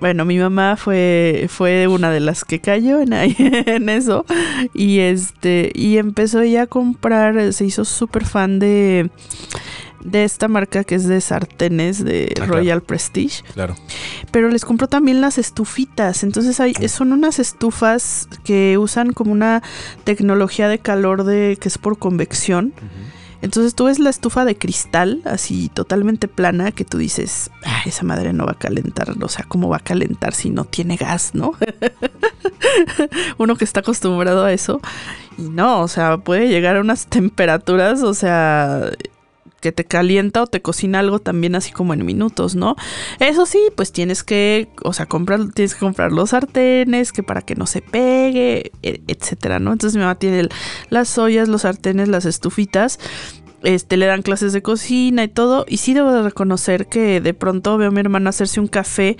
Bueno, 0.00 0.24
mi 0.24 0.38
mamá 0.38 0.76
fue, 0.76 1.46
fue 1.48 1.86
una 1.86 2.10
de 2.10 2.20
las 2.20 2.44
que 2.44 2.60
cayó 2.60 3.00
en, 3.00 3.12
en 3.14 3.88
eso. 3.88 4.24
Y 4.74 5.00
este. 5.00 5.70
Y 5.74 5.98
empezó 5.98 6.40
ella 6.40 6.62
a 6.62 6.66
comprar. 6.66 7.52
Se 7.52 7.64
hizo 7.64 7.84
súper 7.84 8.24
fan 8.24 8.58
de. 8.58 9.10
De 10.02 10.24
esta 10.24 10.48
marca 10.48 10.82
que 10.82 10.94
es 10.94 11.06
de 11.06 11.20
sartenes 11.20 12.02
de 12.02 12.32
Ah, 12.40 12.46
Royal 12.46 12.80
Prestige. 12.80 13.42
Claro. 13.52 13.74
Pero 14.30 14.48
les 14.48 14.64
compró 14.64 14.86
también 14.88 15.20
las 15.20 15.36
estufitas. 15.36 16.22
Entonces 16.24 16.58
hay, 16.58 16.72
son 16.88 17.12
unas 17.12 17.38
estufas 17.38 18.26
que 18.42 18.78
usan 18.78 19.12
como 19.12 19.30
una 19.32 19.62
tecnología 20.04 20.68
de 20.70 20.78
calor 20.78 21.24
de 21.24 21.58
que 21.60 21.68
es 21.68 21.76
por 21.76 21.98
convección. 21.98 22.72
Entonces 23.42 23.74
tú 23.74 23.84
ves 23.84 23.98
la 23.98 24.10
estufa 24.10 24.44
de 24.44 24.56
cristal, 24.56 25.22
así 25.24 25.70
totalmente 25.72 26.28
plana, 26.28 26.72
que 26.72 26.84
tú 26.84 26.98
dices, 26.98 27.50
"Ah, 27.64 27.82
esa 27.86 28.04
madre 28.04 28.32
no 28.32 28.44
va 28.44 28.52
a 28.52 28.58
calentar, 28.58 29.14
o 29.20 29.28
sea, 29.28 29.44
¿cómo 29.48 29.68
va 29.68 29.78
a 29.78 29.80
calentar 29.80 30.34
si 30.34 30.50
no 30.50 30.64
tiene 30.64 30.96
gas, 30.96 31.34
no? 31.34 31.52
Uno 33.38 33.56
que 33.56 33.64
está 33.64 33.80
acostumbrado 33.80 34.44
a 34.44 34.52
eso. 34.52 34.80
Y 35.38 35.48
no, 35.48 35.80
o 35.80 35.88
sea, 35.88 36.18
puede 36.18 36.48
llegar 36.48 36.76
a 36.76 36.80
unas 36.80 37.06
temperaturas, 37.06 38.02
o 38.02 38.14
sea, 38.14 38.90
que 39.60 39.72
te 39.72 39.84
calienta 39.84 40.42
o 40.42 40.46
te 40.46 40.62
cocina 40.62 40.98
algo 41.00 41.18
también 41.18 41.54
así 41.54 41.70
como 41.72 41.92
en 41.94 42.04
minutos, 42.04 42.54
¿no? 42.54 42.76
Eso 43.18 43.46
sí, 43.46 43.58
pues 43.76 43.92
tienes 43.92 44.22
que, 44.22 44.68
o 44.82 44.92
sea, 44.92 45.06
comprar, 45.06 45.52
tienes 45.52 45.74
que 45.74 45.80
comprar 45.80 46.12
los 46.12 46.30
sartenes, 46.30 47.12
que 47.12 47.22
para 47.22 47.42
que 47.42 47.54
no 47.56 47.66
se 47.66 47.82
pegue, 47.82 48.72
e- 48.82 49.02
etcétera, 49.06 49.58
¿no? 49.58 49.72
Entonces 49.72 49.96
mi 49.96 50.00
mamá 50.02 50.14
tiene 50.16 50.48
las 50.88 51.16
ollas, 51.18 51.48
los 51.48 51.62
sartenes, 51.62 52.08
las 52.08 52.24
estufitas. 52.24 52.98
Este, 53.62 53.98
le 53.98 54.06
dan 54.06 54.22
clases 54.22 54.54
de 54.54 54.62
cocina 54.62 55.22
y 55.24 55.28
todo. 55.28 55.66
Y 55.68 55.76
sí 55.76 55.92
debo 55.92 56.10
de 56.12 56.22
reconocer 56.22 56.86
que 56.86 57.20
de 57.20 57.34
pronto 57.34 57.76
veo 57.76 57.88
a 57.88 57.90
mi 57.90 58.00
hermana 58.00 58.30
hacerse 58.30 58.58
un 58.58 58.68
café. 58.68 59.18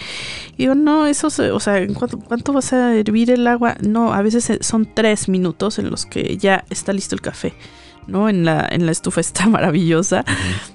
Y 0.54 0.62
digo, 0.62 0.74
no, 0.74 1.06
eso 1.06 1.28
se, 1.28 1.50
o 1.50 1.60
sea, 1.60 1.76
¿en 1.78 1.92
cuánto, 1.92 2.18
cuánto 2.18 2.54
vas 2.54 2.72
a 2.72 2.94
hervir 2.96 3.30
el 3.30 3.46
agua? 3.46 3.76
No, 3.86 4.14
a 4.14 4.22
veces 4.22 4.44
se- 4.44 4.62
son 4.62 4.88
tres 4.94 5.28
minutos 5.28 5.78
en 5.78 5.90
los 5.90 6.06
que 6.06 6.38
ya 6.38 6.64
está 6.70 6.94
listo 6.94 7.14
el 7.14 7.20
café. 7.20 7.52
¿No? 8.06 8.28
En 8.28 8.44
la, 8.44 8.66
en 8.70 8.86
la 8.86 8.92
estufa 8.92 9.20
está 9.20 9.46
maravillosa. 9.48 10.24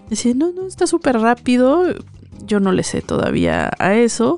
Decía, 0.09 0.33
no, 0.35 0.51
no, 0.51 0.67
está 0.67 0.87
súper 0.87 1.19
rápido. 1.19 1.83
Yo 2.45 2.59
no 2.59 2.71
le 2.71 2.83
sé 2.83 3.01
todavía 3.01 3.71
a 3.79 3.95
eso. 3.95 4.37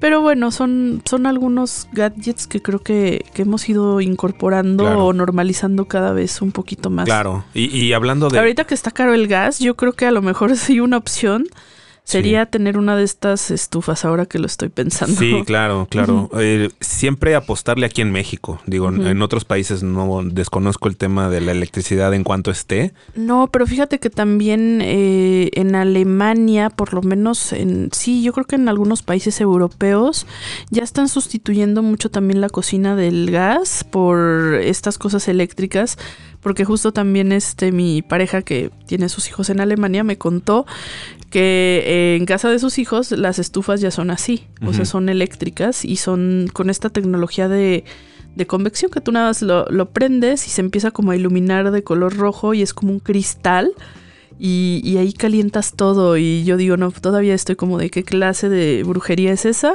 Pero 0.00 0.20
bueno, 0.20 0.50
son, 0.50 1.00
son 1.04 1.26
algunos 1.26 1.86
gadgets 1.92 2.48
que 2.48 2.60
creo 2.60 2.80
que, 2.80 3.24
que 3.34 3.42
hemos 3.42 3.68
ido 3.68 4.00
incorporando 4.00 4.82
Claro. 4.82 5.06
o 5.06 5.12
normalizando 5.12 5.84
cada 5.84 6.12
vez 6.12 6.42
un 6.42 6.50
poquito 6.50 6.90
más. 6.90 7.04
Claro. 7.04 7.44
Y, 7.54 7.66
y 7.66 7.92
hablando 7.92 8.28
de. 8.28 8.36
Ahorita 8.38 8.64
que 8.64 8.74
está 8.74 8.90
caro 8.90 9.14
el 9.14 9.28
gas, 9.28 9.60
yo 9.60 9.76
creo 9.76 9.92
que 9.92 10.06
a 10.06 10.10
lo 10.10 10.20
mejor 10.20 10.56
sí 10.56 10.80
una 10.80 10.96
opción 10.96 11.44
sería 12.04 12.46
tener 12.46 12.76
una 12.78 12.96
de 12.96 13.04
estas 13.04 13.50
estufas 13.50 14.04
ahora 14.04 14.26
que 14.26 14.38
lo 14.38 14.46
estoy 14.46 14.68
pensando. 14.68 15.16
Sí, 15.18 15.42
claro, 15.46 15.86
claro. 15.88 16.28
Eh, 16.38 16.68
siempre 16.80 17.34
apostarle 17.34 17.86
aquí 17.86 18.00
en 18.02 18.10
México. 18.10 18.60
Digo, 18.66 18.88
en- 18.88 19.22
otros 19.22 19.44
países 19.44 19.82
no 19.82 20.22
desconozco 20.24 20.88
el 20.88 20.96
tema 20.96 21.30
de 21.30 21.40
la 21.40 21.52
electricidad 21.52 22.12
en 22.12 22.24
cuanto 22.24 22.50
esté. 22.50 22.92
No, 23.14 23.48
pero 23.52 23.66
fíjate 23.66 24.00
que 24.00 24.10
también 24.10 24.80
eh, 24.82 25.50
en 25.54 25.74
Alemania, 25.74 26.70
por 26.70 26.92
lo 26.92 27.02
menos 27.02 27.52
en 27.52 27.90
sí, 27.92 28.22
yo 28.22 28.32
creo 28.32 28.46
que 28.46 28.56
en 28.56 28.68
algunos 28.68 29.02
países 29.02 29.40
europeos 29.40 30.26
ya 30.70 30.82
están 30.82 31.08
sustituyendo 31.08 31.82
mucho 31.82 32.10
también 32.10 32.40
la 32.40 32.48
cocina 32.48 32.96
del 32.96 33.30
gas 33.30 33.84
por 33.88 34.54
estas 34.60 34.98
cosas 34.98 35.28
eléctricas, 35.28 35.96
porque 36.40 36.64
justo 36.64 36.92
también 36.92 37.30
este 37.30 37.70
mi 37.70 38.02
pareja 38.02 38.42
que 38.42 38.70
tiene 38.86 39.08
sus 39.08 39.28
hijos 39.28 39.48
en 39.50 39.60
Alemania 39.60 40.02
me 40.02 40.18
contó 40.18 40.66
que 41.32 41.82
eh, 41.84 42.16
en 42.16 42.26
casa 42.26 42.50
de 42.50 42.60
sus 42.60 42.78
hijos 42.78 43.10
las 43.10 43.40
estufas 43.40 43.80
ya 43.80 43.90
son 43.90 44.10
así, 44.10 44.46
o 44.64 44.72
sea, 44.72 44.84
son 44.84 45.08
eléctricas 45.08 45.84
y 45.84 45.96
son 45.96 46.48
con 46.52 46.70
esta 46.70 46.90
tecnología 46.90 47.48
de 47.48 47.84
de 48.34 48.46
convección 48.46 48.90
que 48.90 49.00
tú 49.00 49.12
nada 49.12 49.26
más 49.26 49.42
lo, 49.42 49.66
lo 49.66 49.90
prendes 49.90 50.46
y 50.46 50.50
se 50.50 50.62
empieza 50.62 50.90
como 50.90 51.10
a 51.10 51.16
iluminar 51.16 51.70
de 51.70 51.82
color 51.82 52.16
rojo 52.16 52.54
y 52.54 52.62
es 52.62 52.72
como 52.72 52.92
un 52.92 52.98
cristal 52.98 53.72
y, 54.44 54.80
y 54.82 54.96
ahí 54.96 55.12
calientas 55.12 55.74
todo 55.74 56.16
y 56.16 56.42
yo 56.42 56.56
digo, 56.56 56.76
no, 56.76 56.90
todavía 56.90 57.32
estoy 57.32 57.54
como 57.54 57.78
de 57.78 57.90
qué 57.90 58.02
clase 58.02 58.48
de 58.48 58.82
brujería 58.82 59.32
es 59.32 59.44
esa, 59.44 59.74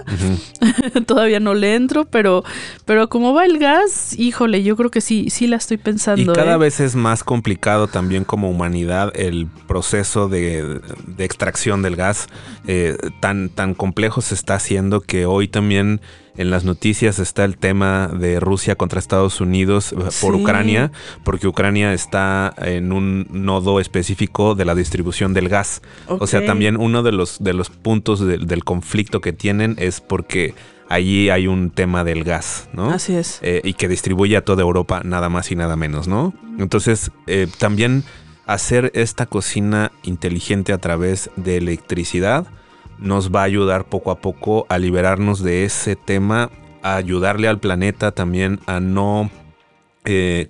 todavía 1.06 1.40
no 1.40 1.54
le 1.54 1.76
entro, 1.76 2.04
pero, 2.04 2.44
pero 2.84 3.08
como 3.08 3.34
va 3.34 3.46
el 3.46 3.60
gas, 3.60 4.14
híjole, 4.20 4.64
yo 4.64 4.76
creo 4.76 4.92
que 4.92 5.00
sí, 5.00 5.30
sí 5.30 5.48
la 5.48 5.56
estoy 5.56 5.78
pensando. 5.78 6.34
Y 6.34 6.36
cada 6.36 6.56
¿eh? 6.56 6.58
vez 6.58 6.82
es 6.82 6.96
más 6.96 7.24
complicado 7.24 7.88
también 7.88 8.26
como 8.26 8.50
humanidad 8.50 9.14
el 9.16 9.48
proceso 9.70 10.28
de, 10.28 10.82
de 11.06 11.24
extracción 11.24 11.82
del 11.82 11.96
gas. 11.96 12.28
Eh, 12.68 12.98
tan, 13.22 13.48
tan 13.48 13.74
complejo 13.74 14.20
se 14.20 14.36
está 14.36 14.56
haciendo 14.56 15.00
que 15.00 15.26
hoy 15.26 15.48
también 15.48 16.02
en 16.38 16.50
las 16.52 16.64
noticias 16.64 17.20
está 17.20 17.44
el 17.46 17.58
tema 17.58 18.08
de 18.08 18.40
Rusia 18.40 18.76
contra 18.76 19.00
Estados 19.00 19.42
Unidos 19.42 19.92
eh, 19.92 19.96
por 20.22 20.36
Sí. 20.36 20.42
Ucrania, 20.42 20.92
porque 21.24 21.48
Ucrania 21.48 21.94
está 21.94 22.54
en 22.58 22.92
un 22.92 23.28
nodo 23.32 23.80
específico 23.80 24.56
de 24.56 24.66
la 24.66 24.76
distribución 24.76 25.34
del 25.34 25.50
gas. 25.50 25.82
O 26.08 26.28
sea, 26.28 26.46
también 26.46 26.78
uno 26.78 27.04
de 27.04 27.12
los, 27.12 27.44
de 27.44 27.54
los 27.54 27.70
puntos 27.70 28.20
del- 28.20 28.46
del 28.48 28.64
conflicto 28.64 29.20
que 29.20 29.34
tienen 29.34 29.76
es 29.80 30.00
porque 30.00 30.54
allí 30.90 31.30
hay 31.30 31.48
un 31.48 31.70
tema 31.72 32.04
del 32.06 32.24
gas, 32.24 32.70
¿no? 32.72 32.92
Así 32.92 33.14
es. 33.16 33.40
eh, 33.42 33.62
y 33.64 33.74
que 33.74 33.88
distribuye 33.90 34.38
a 34.38 34.46
toda 34.46 34.62
Europa 34.62 35.02
nada 35.04 35.28
más 35.30 35.52
y 35.52 35.56
nada 35.56 35.76
menos, 35.76 36.08
¿no? 36.08 36.34
Entonces, 36.60 37.12
eh, 37.28 37.48
también 37.58 38.04
hacer 38.46 38.92
esta 38.96 39.26
cocina 39.26 39.92
inteligente 40.04 40.72
a 40.72 40.78
través 40.78 41.30
de 41.36 41.58
electricidad 41.58 42.48
nos 43.00 43.32
va 43.32 43.42
a 43.42 43.46
ayudar 43.46 43.86
poco 43.86 44.12
a 44.12 44.20
poco 44.20 44.66
a 44.70 44.78
liberarnos 44.78 45.42
de 45.44 45.66
ese 45.66 45.96
tema, 45.96 46.50
a 46.82 46.96
ayudarle 46.96 47.48
al 47.48 47.60
planeta 47.60 48.12
también 48.12 48.60
a 48.66 48.80
no 48.80 49.30
eh, 50.06 50.50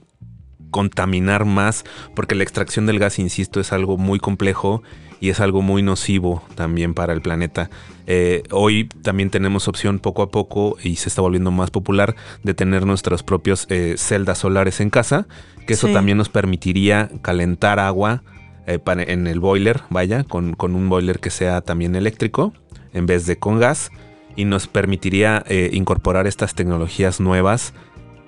contaminar 0.72 1.46
más, 1.46 1.84
porque 2.16 2.36
la 2.36 2.44
extracción 2.44 2.86
del 2.86 3.00
gas, 3.00 3.20
insisto, 3.20 3.60
es 3.60 3.72
algo 3.74 3.98
muy 3.98 4.20
complejo 4.20 4.84
y 5.20 5.30
es 5.30 5.40
algo 5.40 5.62
muy 5.62 5.82
nocivo 5.82 6.44
también 6.56 6.94
para 6.94 7.14
el 7.14 7.22
planeta. 7.22 7.70
Eh, 8.06 8.44
hoy 8.52 8.88
también 9.02 9.30
tenemos 9.32 9.68
opción 9.68 9.98
poco 10.00 10.22
a 10.22 10.30
poco 10.30 10.78
y 10.84 10.98
se 10.98 11.10
está 11.10 11.22
volviendo 11.22 11.50
más 11.52 11.72
popular 11.72 12.16
de 12.44 12.54
tener 12.54 12.86
nuestros 12.86 13.24
propios 13.24 13.66
eh, 13.70 13.96
celdas 13.98 14.38
solares 14.40 14.80
en 14.80 14.90
casa, 14.90 15.28
que 15.66 15.74
eso 15.74 15.88
Sí. 15.88 15.94
también 15.94 16.18
nos 16.18 16.30
permitiría 16.30 17.10
calentar 17.22 17.80
agua 17.80 18.24
eh, 18.68 18.80
en 18.86 19.28
el 19.28 19.40
boiler, 19.40 19.82
vaya, 19.90 20.24
con, 20.24 20.54
con 20.54 20.76
un 20.76 20.90
boiler 20.90 21.20
que 21.20 21.30
sea 21.30 21.62
también 21.62 21.96
eléctrico 21.96 22.54
en 22.94 23.06
vez 23.06 23.26
de 23.26 23.38
con 23.38 23.60
gas 23.60 23.92
y 24.36 24.46
nos 24.46 24.68
permitiría 24.68 25.44
eh, 25.48 25.70
incorporar 25.74 26.28
estas 26.28 26.54
tecnologías 26.54 27.20
nuevas 27.20 27.74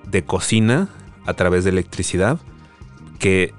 de 0.06 0.22
cocina 0.24 0.88
a 1.26 1.34
través 1.34 1.64
de 1.64 1.70
electricidad 1.70 2.38
que 3.18 3.54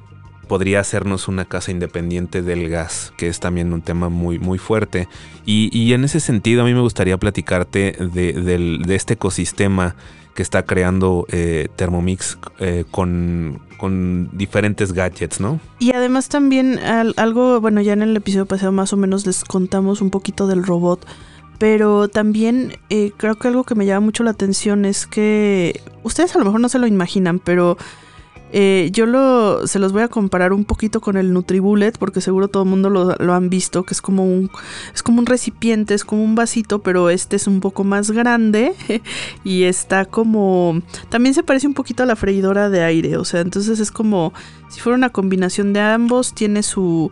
podría 0.48 0.82
hacernos 0.82 1.30
una 1.30 1.46
casa 1.46 1.72
independiente 1.72 2.42
del 2.42 2.68
gas, 2.68 3.14
que 3.16 3.30
es 3.30 3.40
también 3.40 3.72
un 3.72 3.82
tema 3.82 4.10
muy, 4.10 4.38
muy 4.38 4.58
fuerte. 4.58 5.08
Y, 5.46 5.70
y 5.72 5.94
en 5.94 6.04
ese 6.04 6.20
sentido 6.20 6.64
a 6.64 6.66
mí 6.66 6.74
me 6.74 6.82
gustaría 6.82 7.18
platicarte 7.18 7.94
de, 7.94 8.34
de 8.34 8.96
este 8.96 9.14
ecosistema 9.14 9.96
que 10.34 10.42
está 10.42 10.64
creando 10.64 11.26
eh, 11.30 11.68
Thermomix 11.76 12.38
eh, 12.60 12.86
con, 12.92 13.60
con 13.78 14.30
diferentes 14.32 14.94
gadgets, 14.94 15.40
¿no? 15.40 15.60
Y 15.80 15.92
además 15.94 16.30
también 16.30 16.80
al- 16.80 17.14
algo, 17.18 17.60
bueno, 17.62 17.82
ya 17.82 17.94
en 17.94 18.02
el 18.02 18.16
episodio 18.16 18.46
pasado 18.46 18.72
más 18.72 18.94
o 18.94 18.98
menos 18.98 19.26
les 19.26 19.44
contamos 19.44 20.02
un 20.02 20.10
poquito 20.10 20.48
del 20.48 20.64
robot, 20.64 21.06
pero 21.60 22.08
también 22.08 22.74
eh, 22.90 23.12
creo 23.18 23.36
que 23.36 23.48
algo 23.50 23.64
que 23.66 23.76
me 23.76 23.86
llama 23.86 24.06
mucho 24.06 24.24
la 24.24 24.32
atención 24.32 24.86
es 24.86 25.06
que 25.06 25.82
ustedes 26.04 26.36
a 26.36 26.40
lo 26.40 26.46
mejor 26.46 26.60
no 26.60 26.70
se 26.70 26.80
lo 26.80 26.88
imaginan, 26.88 27.40
pero 27.40 27.78
eh, 28.54 28.90
yo 28.92 29.66
se 29.66 29.80
los 29.80 29.94
voy 29.94 30.02
a 30.02 30.08
comparar 30.08 30.54
un 30.54 30.66
poquito 30.66 31.00
con 31.00 31.18
el 31.18 31.34
Nutribullet, 31.34 31.98
porque 31.98 32.22
seguro 32.22 32.48
todo 32.48 32.64
el 32.64 32.70
mundo 32.70 32.90
lo, 32.90 33.16
lo 33.16 33.34
han 33.34 33.50
visto, 33.50 33.84
que 33.84 33.94
es 33.94 34.02
como 34.02 34.26
un, 34.26 34.52
es 34.94 35.04
como 35.04 35.20
un 35.20 35.26
recipiente, 35.26 35.94
es 35.94 36.04
como 36.04 36.24
un 36.24 36.36
vasito, 36.36 36.80
pero 36.80 37.10
este 37.10 37.38
es 37.38 37.48
un 37.48 37.62
poco 37.62 37.84
más 37.84 38.12
grande 38.12 38.74
y 39.44 39.64
está 39.64 40.06
como, 40.06 40.82
también 41.10 41.34
se 41.34 41.44
parece 41.44 41.68
un 41.68 41.74
poquito 41.74 42.04
a 42.04 42.06
la 42.06 42.16
freidora 42.16 42.70
de 42.70 42.84
aire, 42.84 43.18
o 43.18 43.26
sea, 43.26 43.42
entonces 43.42 43.80
es 43.80 43.92
como 43.92 44.34
si 44.70 44.82
fuera 44.82 44.98
una 44.98 45.10
combinación 45.10 45.74
de 45.74 45.80
ambos, 45.80 46.34
tiene 46.34 46.64
su, 46.64 47.10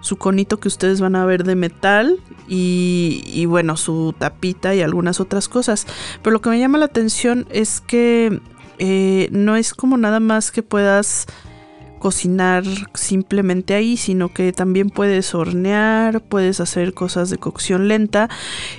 su 0.00 0.16
conito 0.16 0.58
que 0.58 0.68
ustedes 0.68 1.00
van 1.00 1.14
a 1.14 1.24
ver 1.24 1.44
de 1.44 1.54
metal 1.54 2.18
y, 2.48 3.22
y 3.26 3.46
bueno, 3.46 3.76
su 3.76 4.14
tapita 4.18 4.74
y 4.74 4.80
algunas 4.80 5.20
otras 5.20 5.48
cosas. 5.48 5.86
Pero 6.22 6.32
lo 6.32 6.40
que 6.40 6.50
me 6.50 6.58
llama 6.58 6.78
la 6.78 6.86
atención 6.86 7.46
es 7.50 7.80
que 7.80 8.40
eh, 8.80 9.28
no 9.30 9.56
es 9.56 9.74
como 9.74 9.98
nada 9.98 10.20
más 10.20 10.50
que 10.50 10.62
puedas 10.62 11.26
cocinar 11.98 12.64
simplemente 12.94 13.74
ahí, 13.74 13.98
sino 13.98 14.32
que 14.32 14.54
también 14.54 14.88
puedes 14.88 15.34
hornear, 15.34 16.22
puedes 16.22 16.60
hacer 16.60 16.94
cosas 16.94 17.28
de 17.28 17.36
cocción 17.36 17.88
lenta. 17.88 18.30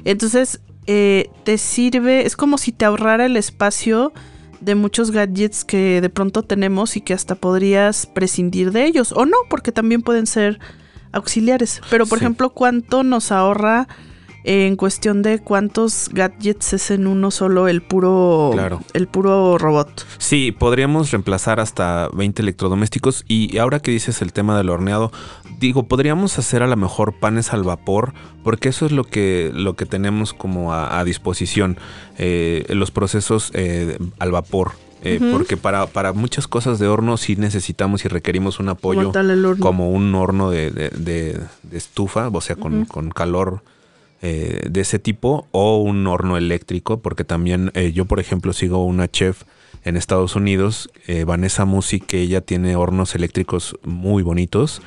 Entonces, 0.03 0.59
eh, 0.87 1.29
te 1.43 1.59
sirve, 1.59 2.25
es 2.25 2.35
como 2.35 2.57
si 2.57 2.71
te 2.71 2.83
ahorrara 2.83 3.27
el 3.27 3.37
espacio 3.37 4.11
de 4.59 4.73
muchos 4.73 5.11
gadgets 5.11 5.63
que 5.63 6.01
de 6.01 6.09
pronto 6.09 6.41
tenemos 6.41 6.97
y 6.97 7.01
que 7.01 7.13
hasta 7.13 7.35
podrías 7.35 8.07
prescindir 8.07 8.71
de 8.71 8.85
ellos. 8.85 9.11
O 9.11 9.27
no, 9.27 9.37
porque 9.51 9.71
también 9.71 10.01
pueden 10.01 10.25
ser 10.25 10.59
auxiliares. 11.11 11.79
Pero, 11.91 12.07
por 12.07 12.17
ejemplo, 12.17 12.49
¿cuánto 12.49 13.03
nos 13.03 13.31
ahorra 13.31 13.87
en 14.43 14.75
cuestión 14.75 15.21
de 15.21 15.39
cuántos 15.39 16.09
gadgets 16.11 16.73
es 16.73 16.91
en 16.91 17.07
uno 17.07 17.31
solo 17.31 17.67
el 17.67 17.81
puro 17.81 18.51
el 18.93 19.07
puro 19.07 19.57
robot. 19.57 20.05
Sí, 20.17 20.51
podríamos 20.51 21.11
reemplazar 21.11 21.59
hasta 21.59 22.09
20 22.13 22.41
electrodomésticos 22.41 23.23
y 23.27 23.57
ahora 23.57 23.79
que 23.79 23.91
dices 23.91 24.21
el 24.21 24.33
tema 24.33 24.57
del 24.57 24.69
horneado, 24.69 25.11
digo, 25.59 25.83
podríamos 25.83 26.37
hacer 26.39 26.63
a 26.63 26.67
lo 26.67 26.75
mejor 26.75 27.13
panes 27.19 27.53
al 27.53 27.63
vapor 27.63 28.13
porque 28.43 28.69
eso 28.69 28.85
es 28.85 28.91
lo 28.91 29.03
que 29.03 29.51
lo 29.53 29.75
que 29.75 29.85
tenemos 29.85 30.33
como 30.33 30.73
a, 30.73 31.03
disposición 31.03 31.77
eh, 32.17 32.65
los 32.69 32.91
procesos 32.91 33.51
eh, 33.53 33.97
al 34.19 34.31
vapor. 34.31 34.71
Eh, 35.03 35.19
porque 35.31 35.57
para, 35.57 35.87
para, 35.87 36.13
muchas 36.13 36.47
cosas 36.47 36.77
de 36.77 36.87
horno 36.87 37.17
sí 37.17 37.35
necesitamos 37.35 38.05
y 38.05 38.07
requerimos 38.07 38.59
un 38.59 38.69
apoyo 38.69 39.11
como, 39.59 39.89
un 39.89 40.13
horno 40.13 40.51
de, 40.51 40.69
de, 40.69 41.41
estufa, 41.71 42.27
o 42.31 42.39
sea, 42.39 42.55
con, 42.55 42.85
con 42.85 43.09
calor 43.09 43.63
eh, 44.23 44.67
de 44.69 44.81
ese 44.81 44.99
tipo 44.99 45.47
o 45.51 45.81
un 45.81 46.05
horno 46.05 46.37
eléctrico, 46.37 47.01
porque 47.01 47.23
también 47.23 47.71
eh, 47.73 47.91
yo, 47.91 48.05
por 48.05 48.19
ejemplo, 48.19 48.53
sigo 48.53 48.85
una 48.85 49.09
chef 49.09 49.43
en 49.83 49.97
Estados 49.97 50.35
Unidos, 50.35 50.91
eh, 51.07 51.23
Vanessa 51.23 51.65
Musi, 51.65 51.99
que 51.99 52.21
ella 52.21 52.41
tiene 52.41 52.75
hornos 52.75 53.15
eléctricos 53.15 53.75
muy 53.83 54.21
bonitos. 54.21 54.81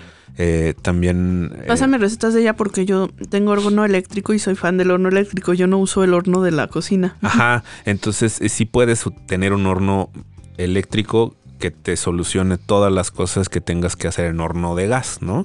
también. 0.83 1.53
Pásame 1.67 1.99
recetas 1.99 2.35
de 2.35 2.43
ella 2.43 2.55
porque 2.55 2.87
yo 2.87 3.09
tengo 3.29 3.53
horno 3.53 3.85
eléctrico 3.85 4.35
y 4.35 4.39
soy 4.39 4.55
fan 4.55 4.77
del 4.77 4.91
horno 4.91 5.09
eléctrico. 5.09 5.53
Yo 5.53 5.67
no 5.67 5.79
uso 5.79 6.05
el 6.05 6.15
horno 6.15 6.43
de 6.43 6.51
la 6.53 6.69
cocina. 6.69 7.17
Ajá. 7.23 7.65
Entonces, 7.85 8.41
sí 8.49 8.65
puedes 8.65 9.05
tener 9.27 9.53
un 9.53 9.67
horno 9.67 10.11
eléctrico 10.59 11.35
que 11.59 11.71
te 11.71 11.97
solucione 11.97 12.59
todas 12.59 12.93
las 12.93 13.11
cosas 13.11 13.49
que 13.49 13.61
tengas 13.61 13.97
que 13.97 14.09
hacer 14.09 14.27
en 14.27 14.41
horno 14.41 14.75
de 14.75 14.87
gas, 14.87 15.19
¿no? 15.23 15.45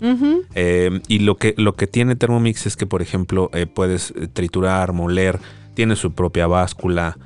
Eh, 0.56 1.02
y 1.08 1.20
lo 1.20 1.38
que, 1.38 1.54
lo 1.58 1.76
que 1.76 1.88
tiene 1.88 2.16
Thermomix 2.16 2.66
es 2.66 2.76
que, 2.76 2.86
por 2.86 3.02
ejemplo, 3.02 3.50
eh, 3.54 3.68
puedes 3.68 4.12
eh, 4.12 4.28
triturar, 4.28 4.94
moler, 4.94 5.40
tiene 5.74 5.96
su 5.96 6.14
propia 6.14 6.48
báscula, 6.48 7.18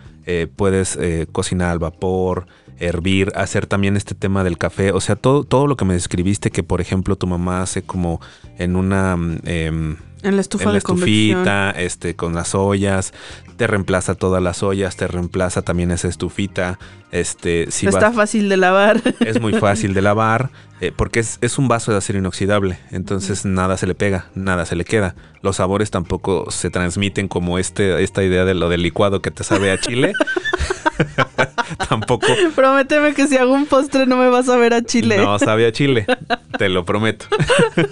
puedes 0.56 0.98
cocinar 1.34 1.72
al 1.72 1.80
vapor, 1.80 2.46
hervir, 2.80 3.34
hacer 3.36 3.66
también 3.66 3.98
este 3.98 4.16
tema 4.16 4.44
del 4.46 4.58
café, 4.58 4.92
o 4.92 5.02
sea, 5.02 5.18
todo, 5.18 5.44
todo 5.44 5.68
lo 5.68 5.76
que 5.76 5.84
me 5.84 5.96
describiste 5.96 6.50
que, 6.50 6.64
por 6.64 6.80
ejemplo, 6.80 7.18
tu 7.18 7.28
mamá 7.28 7.62
hace 7.62 7.82
como 7.82 8.22
en 8.58 8.76
una... 8.76 9.18
En 10.24 10.36
la 10.36 10.42
estufa 10.42 10.66
en 10.66 10.72
la 10.72 10.78
estufita, 10.78 11.72
este, 11.72 12.16
con 12.16 12.34
las 12.34 12.56
ollas, 12.56 13.14
te 13.58 13.68
reemplaza 13.68 14.16
todas 14.16 14.42
las 14.42 14.64
ollas, 14.64 14.96
te 14.96 15.08
reemplaza 15.08 15.62
también 15.62 15.92
esa 15.92 16.08
estufita. 16.08 16.80
Este, 17.12 17.70
si 17.70 17.88
Está 17.88 18.12
fácil 18.12 18.50
de 18.50 18.58
lavar. 18.58 19.02
Es 19.20 19.40
muy 19.40 19.54
fácil 19.54 19.94
de 19.94 20.02
lavar, 20.02 20.50
eh, 20.82 20.92
porque 20.96 21.20
es, 21.20 21.38
es, 21.42 21.58
un 21.58 21.68
vaso 21.68 21.92
de 21.92 21.98
acero 21.98 22.20
inoxidable, 22.20 22.80
entonces 22.92 23.46
nada 23.46 23.78
se 23.78 23.86
le 23.86 23.96
pega, 23.96 24.26
nada 24.34 24.66
se 24.66 24.76
le 24.76 24.86
queda. 24.86 25.16
Los 25.42 25.58
sabores 25.58 25.92
tampoco 25.92 26.50
se 26.52 26.70
transmiten 26.70 27.28
como 27.28 27.60
este, 27.60 28.02
esta 28.04 28.24
idea 28.24 28.46
de 28.46 28.54
lo 28.54 28.70
del 28.70 28.82
licuado 28.82 29.22
que 29.22 29.30
te 29.30 29.44
sabe 29.44 29.72
a 29.72 29.80
chile. 29.80 30.14
Tampoco. 31.90 32.28
Prométeme 32.56 33.14
que 33.14 33.28
si 33.28 33.38
hago 33.38 33.54
un 33.54 33.66
postre 33.66 34.06
no 34.06 34.18
me 34.18 34.30
vas 34.30 34.50
a 34.50 34.58
ver 34.58 34.74
a 34.74 34.82
Chile. 34.84 35.18
No, 35.18 35.38
sabe 35.40 35.66
a 35.68 35.72
Chile. 35.72 36.06
Te 36.58 36.70
lo 36.70 36.86
prometo. 36.86 37.26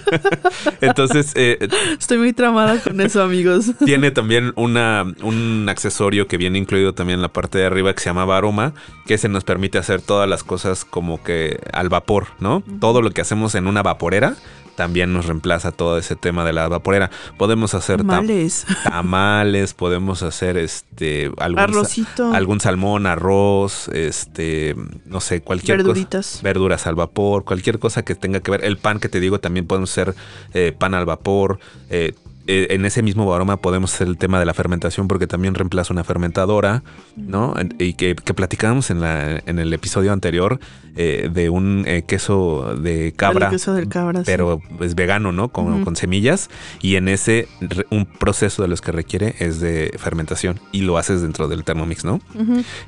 Entonces. 0.80 1.32
Eh, 1.34 1.68
Estoy 1.98 2.18
muy 2.18 2.32
tramada 2.32 2.78
con 2.80 3.00
eso, 3.00 3.22
amigos. 3.22 3.72
Tiene 3.84 4.10
también 4.10 4.52
una, 4.56 5.04
un 5.22 5.66
accesorio 5.68 6.26
que 6.26 6.36
viene 6.36 6.58
incluido 6.58 6.94
también 6.94 7.18
en 7.18 7.22
la 7.22 7.32
parte 7.32 7.58
de 7.58 7.66
arriba 7.66 7.92
que 7.94 8.00
se 8.00 8.10
llama 8.10 8.22
aroma, 8.36 8.74
que 9.06 9.18
se 9.18 9.28
nos 9.28 9.44
permite 9.44 9.78
hacer 9.78 10.00
todas 10.00 10.28
las 10.28 10.44
cosas 10.44 10.84
como 10.84 11.22
que 11.22 11.60
al 11.72 11.88
vapor, 11.88 12.28
¿no? 12.40 12.62
Todo 12.80 13.02
lo 13.02 13.10
que 13.10 13.20
hacemos 13.20 13.54
en 13.54 13.66
una 13.66 13.82
vaporera 13.82 14.34
también 14.74 15.12
nos 15.12 15.26
reemplaza 15.26 15.72
todo 15.72 15.98
ese 15.98 16.16
tema 16.16 16.44
de 16.44 16.52
la 16.52 16.68
vaporera. 16.68 17.10
Podemos 17.38 17.74
hacer 17.74 17.98
tamales, 17.98 18.66
tamales 18.84 19.74
podemos 19.74 20.22
hacer 20.22 20.56
este 20.56 21.30
algún, 21.38 21.86
algún 22.34 22.60
salmón, 22.60 23.06
arroz, 23.06 23.88
este, 23.88 24.74
no 25.06 25.20
sé, 25.20 25.40
cualquier 25.42 25.78
Verduritas. 25.78 26.26
cosa. 26.26 26.42
Verduras 26.42 26.86
al 26.86 26.94
vapor, 26.94 27.44
cualquier 27.44 27.78
cosa 27.78 28.02
que 28.02 28.14
tenga 28.14 28.40
que 28.40 28.50
ver. 28.50 28.64
El 28.64 28.76
pan 28.76 29.00
que 29.00 29.08
te 29.08 29.20
digo 29.20 29.40
también 29.40 29.66
podemos 29.66 29.90
hacer 29.90 30.14
eh, 30.54 30.74
pan 30.76 30.94
al 30.94 31.06
vapor. 31.06 31.58
Eh, 31.90 32.14
eh, 32.46 32.68
en 32.70 32.84
ese 32.84 33.02
mismo 33.02 33.32
aroma 33.32 33.58
podemos 33.58 33.94
hacer 33.94 34.08
el 34.08 34.18
tema 34.18 34.40
de 34.40 34.46
la 34.46 34.52
fermentación 34.52 35.06
porque 35.06 35.28
también 35.28 35.54
reemplaza 35.54 35.92
una 35.92 36.02
fermentadora, 36.02 36.82
¿no? 37.16 37.54
Y 37.78 37.94
que, 37.94 38.16
que 38.16 38.34
platicábamos 38.34 38.90
en, 38.90 39.00
la, 39.00 39.40
en 39.46 39.60
el 39.60 39.72
episodio 39.72 40.12
anterior 40.12 40.58
eh, 40.96 41.30
de 41.32 41.50
un 41.50 41.84
eh, 41.86 42.02
queso 42.02 42.74
de 42.74 43.12
cabra, 43.16 43.50
queso 43.50 43.74
del 43.74 43.88
cabra 43.88 44.22
pero 44.26 44.60
es 44.80 44.96
vegano, 44.96 45.30
¿no? 45.30 45.50
Con, 45.50 45.84
con, 45.84 45.94
semillas 45.94 46.50
y 46.80 46.96
en 46.96 47.06
ese 47.08 47.46
un 47.90 48.06
proceso 48.06 48.62
de 48.62 48.68
los 48.68 48.80
que 48.80 48.90
requiere 48.90 49.36
es 49.38 49.60
de 49.60 49.94
fermentación 49.98 50.58
y 50.72 50.80
lo 50.80 50.98
haces 50.98 51.22
dentro 51.22 51.46
del 51.46 51.62
Thermomix, 51.62 52.04
¿no? 52.04 52.20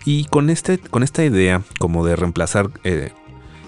Y 0.04 0.24
con 0.24 0.50
este 0.50 0.78
con 0.78 1.04
esta 1.04 1.24
idea 1.24 1.62
como 1.78 2.04
de 2.04 2.16
reemplazar 2.16 2.70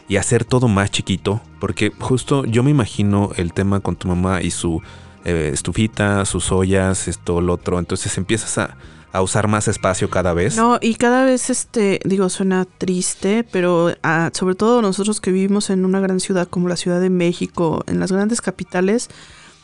y 0.08 0.16
hacer 0.16 0.44
todo 0.44 0.68
más 0.68 0.90
chiquito, 0.90 1.40
porque 1.60 1.92
justo 1.98 2.44
yo 2.44 2.62
me 2.62 2.70
imagino 2.70 3.30
el 3.36 3.52
tema 3.52 3.80
con 3.80 3.96
tu 3.96 4.08
mamá 4.08 4.42
y 4.42 4.50
su 4.50 4.82
eh, 5.26 5.50
estufita, 5.52 6.24
sus 6.24 6.52
ollas, 6.52 7.08
esto, 7.08 7.40
lo 7.40 7.54
otro. 7.54 7.80
Entonces 7.80 8.16
empiezas 8.16 8.58
a, 8.58 8.76
usar 9.20 9.48
más 9.48 9.66
espacio 9.66 10.10
cada 10.10 10.34
vez. 10.34 10.56
No, 10.56 10.78
y 10.78 10.96
cada 10.96 11.24
vez, 11.24 11.48
este, 11.48 12.00
digo, 12.04 12.28
suena 12.28 12.66
triste, 12.66 13.44
pero 13.50 13.94
ah, 14.02 14.30
sobre 14.34 14.54
todo 14.54 14.82
nosotros 14.82 15.22
que 15.22 15.32
vivimos 15.32 15.70
en 15.70 15.86
una 15.86 16.00
gran 16.00 16.20
ciudad 16.20 16.46
como 16.46 16.68
la 16.68 16.76
Ciudad 16.76 17.00
de 17.00 17.08
México, 17.08 17.82
en 17.86 17.98
las 17.98 18.12
grandes 18.12 18.42
capitales, 18.42 19.08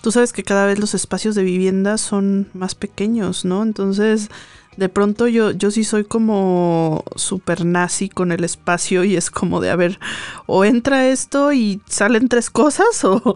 tú 0.00 0.10
sabes 0.10 0.32
que 0.32 0.42
cada 0.42 0.64
vez 0.64 0.78
los 0.78 0.94
espacios 0.94 1.34
de 1.34 1.42
vivienda 1.42 1.98
son 1.98 2.48
más 2.54 2.74
pequeños, 2.74 3.44
¿no? 3.44 3.62
Entonces 3.62 4.30
de 4.76 4.88
pronto 4.88 5.28
yo, 5.28 5.50
yo 5.50 5.70
sí 5.70 5.84
soy 5.84 6.04
como 6.04 7.04
super 7.16 7.64
nazi 7.64 8.08
con 8.08 8.32
el 8.32 8.44
espacio 8.44 9.04
y 9.04 9.16
es 9.16 9.30
como 9.30 9.60
de, 9.60 9.70
a 9.70 9.76
ver, 9.76 9.98
o 10.46 10.64
entra 10.64 11.08
esto 11.08 11.52
y 11.52 11.80
salen 11.86 12.28
tres 12.28 12.50
cosas 12.50 13.04
o, 13.04 13.34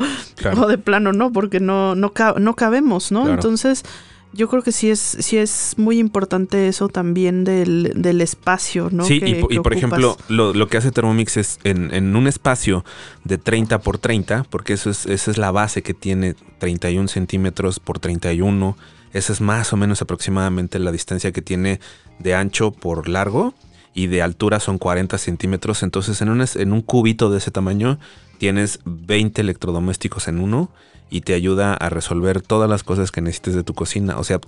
de 0.69 0.79
plano 0.79 1.13
no, 1.13 1.33
porque 1.33 1.61
no, 1.61 1.95
no, 1.95 2.13
no 2.39 2.57
cabemos, 2.57 3.13
¿no? 3.13 3.29
Entonces 3.29 3.85
yo 4.33 4.49
creo 4.49 4.63
que 4.63 4.73
sí 4.73 4.91
es, 4.91 5.01
sí 5.01 5.39
es 5.39 5.75
muy 5.77 5.99
importante 5.99 6.69
eso 6.69 6.89
también 6.89 7.45
del, 7.45 7.93
del 7.97 8.21
espacio, 8.21 8.89
¿no? 8.91 9.05
Sí, 9.05 9.21
y, 9.25 9.59
por 9.61 9.73
ejemplo, 9.73 10.17
lo, 10.29 10.53
lo, 10.53 10.69
que 10.69 10.77
hace 10.77 10.91
Thermomix 10.91 11.37
es 11.37 11.59
en, 11.65 11.93
en, 11.95 12.15
un 12.15 12.27
espacio 12.27 12.85
de 13.25 13.39
30 13.39 13.81
por 13.81 13.99
30, 13.99 14.45
porque 14.51 14.75
eso 14.75 14.91
es, 14.91 15.07
esa 15.07 15.31
es 15.31 15.39
la 15.39 15.51
base 15.51 15.83
que 15.83 15.95
tiene 15.95 16.35
31 16.59 17.09
centímetros 17.09 17.81
por 17.81 17.99
31 17.99 18.77
esa 19.17 19.33
es 19.33 19.41
más 19.41 19.73
o 19.73 19.77
menos 19.77 20.03
aproximadamente 20.03 20.79
la 20.79 20.93
distancia 20.93 21.33
que 21.33 21.41
tiene 21.41 21.81
de 22.19 22.35
ancho 22.35 22.71
por 22.71 23.09
largo 23.09 23.55
y 23.95 24.09
de 24.09 24.21
altura 24.21 24.61
son 24.61 24.77
40 24.77 25.17
centímetros. 25.17 25.83
Entonces 25.83 26.21
en 26.21 26.29
un, 26.29 26.45
en 26.55 26.73
un 26.73 26.83
cubito 26.83 27.31
de 27.31 27.39
ese 27.39 27.51
tamaño 27.51 27.99
tienes 28.39 28.81
20 28.85 29.41
electrodomésticos 29.41 30.29
en 30.29 30.39
uno 30.39 30.71
y 31.09 31.23
te 31.23 31.33
ayuda 31.33 31.73
a 31.73 31.89
resolver 31.89 32.43
todas 32.43 32.69
las 32.69 32.83
cosas 32.83 33.11
que 33.11 33.23
necesites 33.23 33.55
de 33.55 33.65
tu 33.65 33.73
cocina. 33.73 34.19
O 34.19 34.25
sea, 34.25 34.39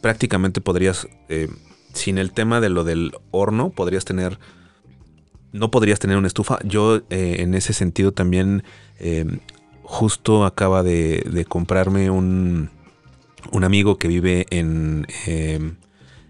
prácticamente 0.00 0.60
podrías, 0.60 1.08
eh, 1.28 1.48
sin 1.92 2.18
el 2.18 2.30
tema 2.30 2.60
de 2.60 2.68
lo 2.68 2.84
del 2.84 3.16
horno, 3.32 3.70
podrías 3.70 4.04
tener, 4.04 4.38
no 5.50 5.72
podrías 5.72 5.98
tener 5.98 6.18
una 6.18 6.28
estufa. 6.28 6.60
Yo 6.62 6.98
eh, 7.10 7.36
en 7.40 7.54
ese 7.54 7.72
sentido 7.72 8.12
también 8.12 8.62
eh, 9.00 9.26
justo 9.82 10.44
acaba 10.44 10.84
de 10.84 11.46
comprarme 11.48 12.10
un 12.10 12.70
un 13.52 13.64
amigo 13.64 13.98
que 13.98 14.08
vive 14.08 14.46
en, 14.50 15.06
em, 15.26 15.76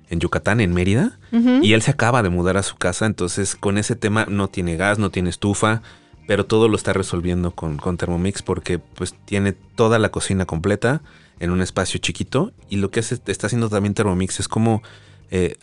en 0.09 0.21
Yucatán, 0.21 0.61
en 0.61 0.73
Mérida, 0.73 1.19
y 1.63 1.73
él 1.73 1.83
se 1.83 1.91
acaba 1.91 2.23
de 2.23 2.29
mudar 2.29 2.57
a 2.57 2.63
su 2.63 2.77
casa, 2.77 3.07
entonces 3.07 3.57
con 3.57 3.77
ese 3.77 3.97
tema 3.97 4.25
no 4.29 4.49
tiene 4.49 4.77
gas, 4.77 5.01
no 5.01 5.11
tiene 5.11 5.31
estufa, 5.31 5.83
pero 6.29 6.47
todo 6.47 6.69
lo 6.69 6.77
está 6.77 6.93
resolviendo 6.93 7.51
con, 7.51 7.77
con 7.77 7.97
Thermomix 7.97 8.43
porque 8.43 8.79
pues 8.79 9.15
tiene 9.25 9.53
toda 9.53 9.99
la 9.99 10.11
cocina 10.11 10.47
completa 10.47 11.03
en 11.41 11.51
un 11.51 11.61
espacio 11.61 11.99
chiquito 11.99 12.53
y 12.69 12.77
lo 12.77 12.91
que 12.91 13.01
está 13.01 13.47
haciendo 13.47 13.69
también 13.69 13.95
Thermomix 13.95 14.39
es 14.41 14.49
como 14.49 14.83
eh, 15.31 15.57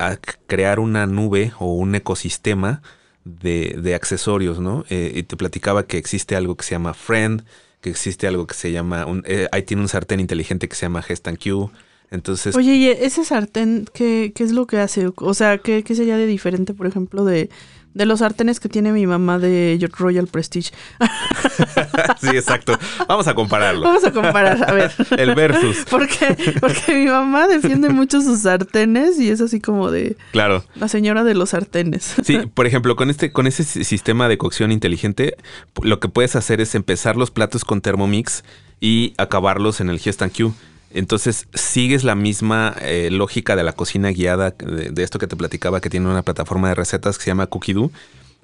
crear 0.48 0.80
una 0.80 1.06
nube 1.06 1.54
o 1.60 1.74
un 1.74 1.96
ecosistema 1.96 2.82
de, 3.24 3.94
accesorios, 3.96 4.60
¿no? 4.60 4.84
Eh, 4.90 5.14
y 5.16 5.24
te 5.24 5.38
platicaba 5.38 5.86
que 5.86 5.98
existe 5.98 6.36
algo 6.36 6.56
que 6.56 6.64
se 6.64 6.72
llama 6.72 6.94
Friend, 6.94 7.44
que 7.82 7.90
existe 7.90 8.28
algo 8.28 8.48
que 8.48 8.54
se 8.54 8.72
llama, 8.72 9.06
eh, 9.26 9.48
ahí 9.52 9.64
tiene 9.64 9.82
un 9.82 9.90
sartén 9.90 10.20
inteligente 10.20 10.70
que 10.70 10.76
se 10.76 10.86
llama 10.86 11.02
Gestan 11.02 11.36
Q, 11.36 11.72
Entonces, 12.12 12.56
Oye, 12.56 12.76
¿y 12.76 12.88
ese 12.88 13.26
sartén 13.26 13.86
qué, 13.94 14.32
qué 14.36 14.44
es 14.44 14.52
lo 14.52 14.68
que 14.68 14.78
hace? 14.78 15.10
O 15.16 15.34
sea, 15.34 15.58
¿qué, 15.58 15.84
qué 15.84 15.96
sería 15.96 16.18
de 16.18 16.28
diferente, 16.28 16.74
por 16.74 16.86
ejemplo, 16.88 17.26
de, 17.26 17.50
de 17.94 18.06
los 18.06 18.20
sartenes 18.20 18.60
que 18.60 18.70
tiene 18.70 18.92
mi 18.92 19.06
mamá 19.08 19.38
de 19.40 19.78
Royal 19.98 20.28
Prestige? 20.28 20.72
sí, 22.22 22.28
exacto. 22.30 22.78
Vamos 23.08 23.28
a 23.28 23.34
compararlo. 23.34 23.82
Vamos 23.82 24.04
a 24.04 24.12
comparar, 24.12 24.70
a 24.70 24.74
ver. 24.74 24.92
El 25.18 25.36
versus. 25.36 25.78
Porque, 25.90 26.54
porque 26.60 26.94
mi 26.96 27.06
mamá 27.08 27.48
defiende 27.48 27.90
mucho 27.90 28.22
sus 28.22 28.40
sartenes 28.42 29.20
y 29.20 29.30
es 29.30 29.42
así 29.42 29.60
como 29.60 29.92
de 29.92 30.16
Claro. 30.32 30.64
la 30.76 30.88
señora 30.88 31.24
de 31.24 31.34
los 31.34 31.50
sartenes. 31.50 32.16
Sí, 32.24 32.38
por 32.54 32.66
ejemplo, 32.68 32.96
con 32.96 33.10
este, 33.10 33.32
con 33.32 33.48
ese 33.48 33.64
si- 33.64 33.84
sistema 33.84 34.28
de 34.30 34.38
cocción 34.38 34.72
inteligente, 34.72 35.36
lo 35.82 36.00
que 36.00 36.08
puedes 36.10 36.36
hacer 36.36 36.62
es 36.62 36.76
empezar 36.76 37.16
los 37.18 37.32
platos 37.32 37.66
con 37.66 37.82
Thermomix 37.82 38.44
y 38.80 39.14
acabarlos 39.18 39.82
en 39.82 39.90
el 39.90 40.00
Gestan 40.00 40.30
Q. 40.30 40.54
Entonces, 40.94 41.48
sigues 41.54 42.04
la 42.04 42.16
misma 42.16 42.76
eh, 42.82 43.10
lógica 43.12 43.56
de 43.56 43.64
la 43.64 43.74
cocina 43.74 44.10
guiada, 44.10 44.52
de, 44.52 44.90
de 44.92 45.04
esto 45.04 45.20
que 45.20 45.28
te 45.28 45.36
platicaba, 45.36 45.82
que 45.82 45.90
tiene 45.90 46.10
una 46.10 46.24
plataforma 46.24 46.70
de 46.70 46.76
recetas 46.76 47.18
que 47.18 47.24
se 47.24 47.32
llama 47.32 47.48
Cookidoo. 47.48 47.92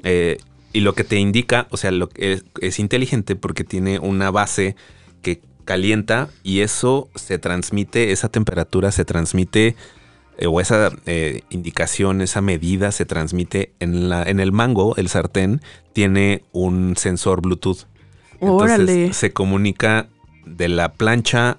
Eh, 0.04 0.38
y 0.74 0.82
lo 0.82 0.94
que 0.94 1.04
te 1.04 1.18
indica, 1.18 1.68
o 1.72 1.78
sea, 1.78 1.92
lo 1.92 2.10
que 2.10 2.34
es, 2.34 2.46
es 2.62 2.80
inteligente 2.80 3.36
porque 3.36 3.64
tiene 3.64 4.00
una 4.00 4.32
base 4.32 4.76
que 5.22 5.42
calienta 5.66 6.30
y 6.44 6.62
eso 6.62 7.10
se 7.16 7.40
transmite, 7.40 8.12
esa 8.12 8.30
temperatura 8.30 8.92
se 8.92 9.06
transmite 9.06 9.76
eh, 10.38 10.48
o 10.48 10.62
esa 10.62 10.92
eh, 11.06 11.42
indicación, 11.50 12.22
esa 12.22 12.42
medida 12.42 12.92
se 12.92 13.06
transmite 13.06 13.74
en, 13.80 14.10
la, 14.10 14.24
en 14.24 14.40
el 14.40 14.52
mango, 14.52 14.96
el 14.98 15.10
sartén, 15.10 15.62
tiene 15.94 16.44
un 16.52 16.96
sensor 16.96 17.42
Bluetooth. 17.42 17.88
Entonces 18.40 18.80
Órale. 18.80 19.14
se 19.14 19.34
comunica 19.34 20.10
de 20.46 20.70
la 20.70 20.94
plancha 20.94 21.58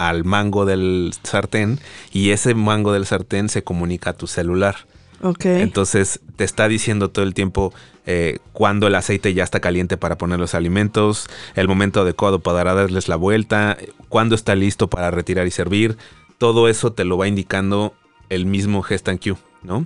al 0.00 0.24
mango 0.24 0.64
del 0.64 1.12
sartén 1.22 1.78
y 2.10 2.30
ese 2.30 2.54
mango 2.54 2.92
del 2.92 3.04
sartén 3.04 3.50
se 3.50 3.62
comunica 3.62 4.10
a 4.10 4.12
tu 4.14 4.26
celular. 4.26 4.86
Ok. 5.20 5.44
Entonces 5.44 6.20
te 6.36 6.44
está 6.44 6.68
diciendo 6.68 7.10
todo 7.10 7.26
el 7.26 7.34
tiempo 7.34 7.74
eh, 8.06 8.38
cuando 8.54 8.86
el 8.86 8.94
aceite 8.94 9.34
ya 9.34 9.44
está 9.44 9.60
caliente 9.60 9.98
para 9.98 10.16
poner 10.16 10.40
los 10.40 10.54
alimentos, 10.54 11.28
el 11.54 11.68
momento 11.68 12.00
adecuado 12.00 12.40
para 12.40 12.72
darles 12.72 13.08
la 13.08 13.16
vuelta, 13.16 13.76
cuándo 14.08 14.34
está 14.34 14.54
listo 14.54 14.88
para 14.88 15.10
retirar 15.10 15.46
y 15.46 15.50
servir. 15.50 15.98
Todo 16.38 16.68
eso 16.68 16.94
te 16.94 17.04
lo 17.04 17.18
va 17.18 17.28
indicando 17.28 17.92
el 18.30 18.46
mismo 18.46 18.80
Gestan 18.80 19.18
Q, 19.18 19.36
¿no? 19.62 19.84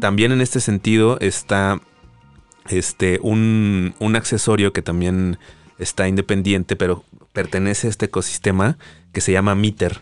También 0.00 0.32
en 0.32 0.40
este 0.40 0.58
sentido 0.58 1.20
está 1.20 1.80
este, 2.68 3.20
un, 3.22 3.94
un 4.00 4.16
accesorio 4.16 4.72
que 4.72 4.82
también 4.82 5.38
está 5.82 6.08
independiente, 6.08 6.76
pero 6.76 7.04
pertenece 7.32 7.86
a 7.86 7.90
este 7.90 8.06
ecosistema 8.06 8.78
que 9.12 9.20
se 9.20 9.32
llama 9.32 9.54
Meter. 9.54 10.00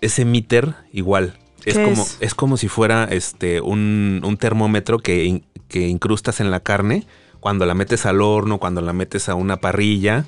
Ese 0.00 0.24
Meter 0.24 0.74
igual. 0.92 1.38
Es 1.64 1.76
¿Qué 1.76 1.84
como, 1.84 2.02
es? 2.02 2.16
es 2.20 2.34
como 2.34 2.56
si 2.56 2.68
fuera 2.68 3.04
este, 3.04 3.60
un, 3.60 4.22
un 4.24 4.36
termómetro 4.38 4.98
que, 4.98 5.24
in- 5.24 5.44
que 5.68 5.88
incrustas 5.88 6.40
en 6.40 6.50
la 6.50 6.60
carne 6.60 7.06
cuando 7.38 7.66
la 7.66 7.74
metes 7.74 8.06
al 8.06 8.20
horno, 8.22 8.58
cuando 8.58 8.80
la 8.80 8.92
metes 8.92 9.28
a 9.28 9.34
una 9.34 9.58
parrilla. 9.58 10.24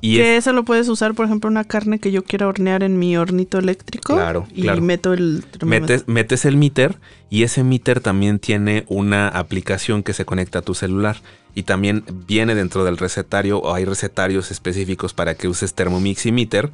Y 0.00 0.16
que 0.16 0.36
es- 0.36 0.44
eso 0.44 0.52
lo 0.52 0.64
puedes 0.64 0.88
usar, 0.88 1.14
por 1.14 1.26
ejemplo, 1.26 1.48
una 1.48 1.62
carne 1.64 1.98
que 2.00 2.10
yo 2.10 2.24
quiera 2.24 2.48
hornear 2.48 2.82
en 2.82 2.98
mi 2.98 3.16
hornito 3.16 3.58
eléctrico. 3.58 4.14
Claro, 4.14 4.46
Y 4.52 4.62
claro. 4.62 4.82
meto 4.82 5.12
el 5.12 5.44
metes, 5.64 6.08
metes 6.08 6.44
el 6.44 6.56
meter 6.56 6.98
y 7.30 7.44
ese 7.44 7.62
meter 7.62 8.00
también 8.00 8.38
tiene 8.40 8.84
una 8.88 9.28
aplicación 9.28 10.02
que 10.02 10.12
se 10.12 10.24
conecta 10.24 10.58
a 10.58 10.62
tu 10.62 10.74
celular 10.74 11.18
y 11.54 11.62
también 11.62 12.04
viene 12.26 12.54
dentro 12.54 12.84
del 12.84 12.98
recetario 12.98 13.58
o 13.58 13.74
hay 13.74 13.84
recetarios 13.84 14.50
específicos 14.50 15.14
para 15.14 15.34
que 15.34 15.48
uses 15.48 15.74
Thermomix 15.74 16.26
y 16.26 16.32
meter 16.32 16.70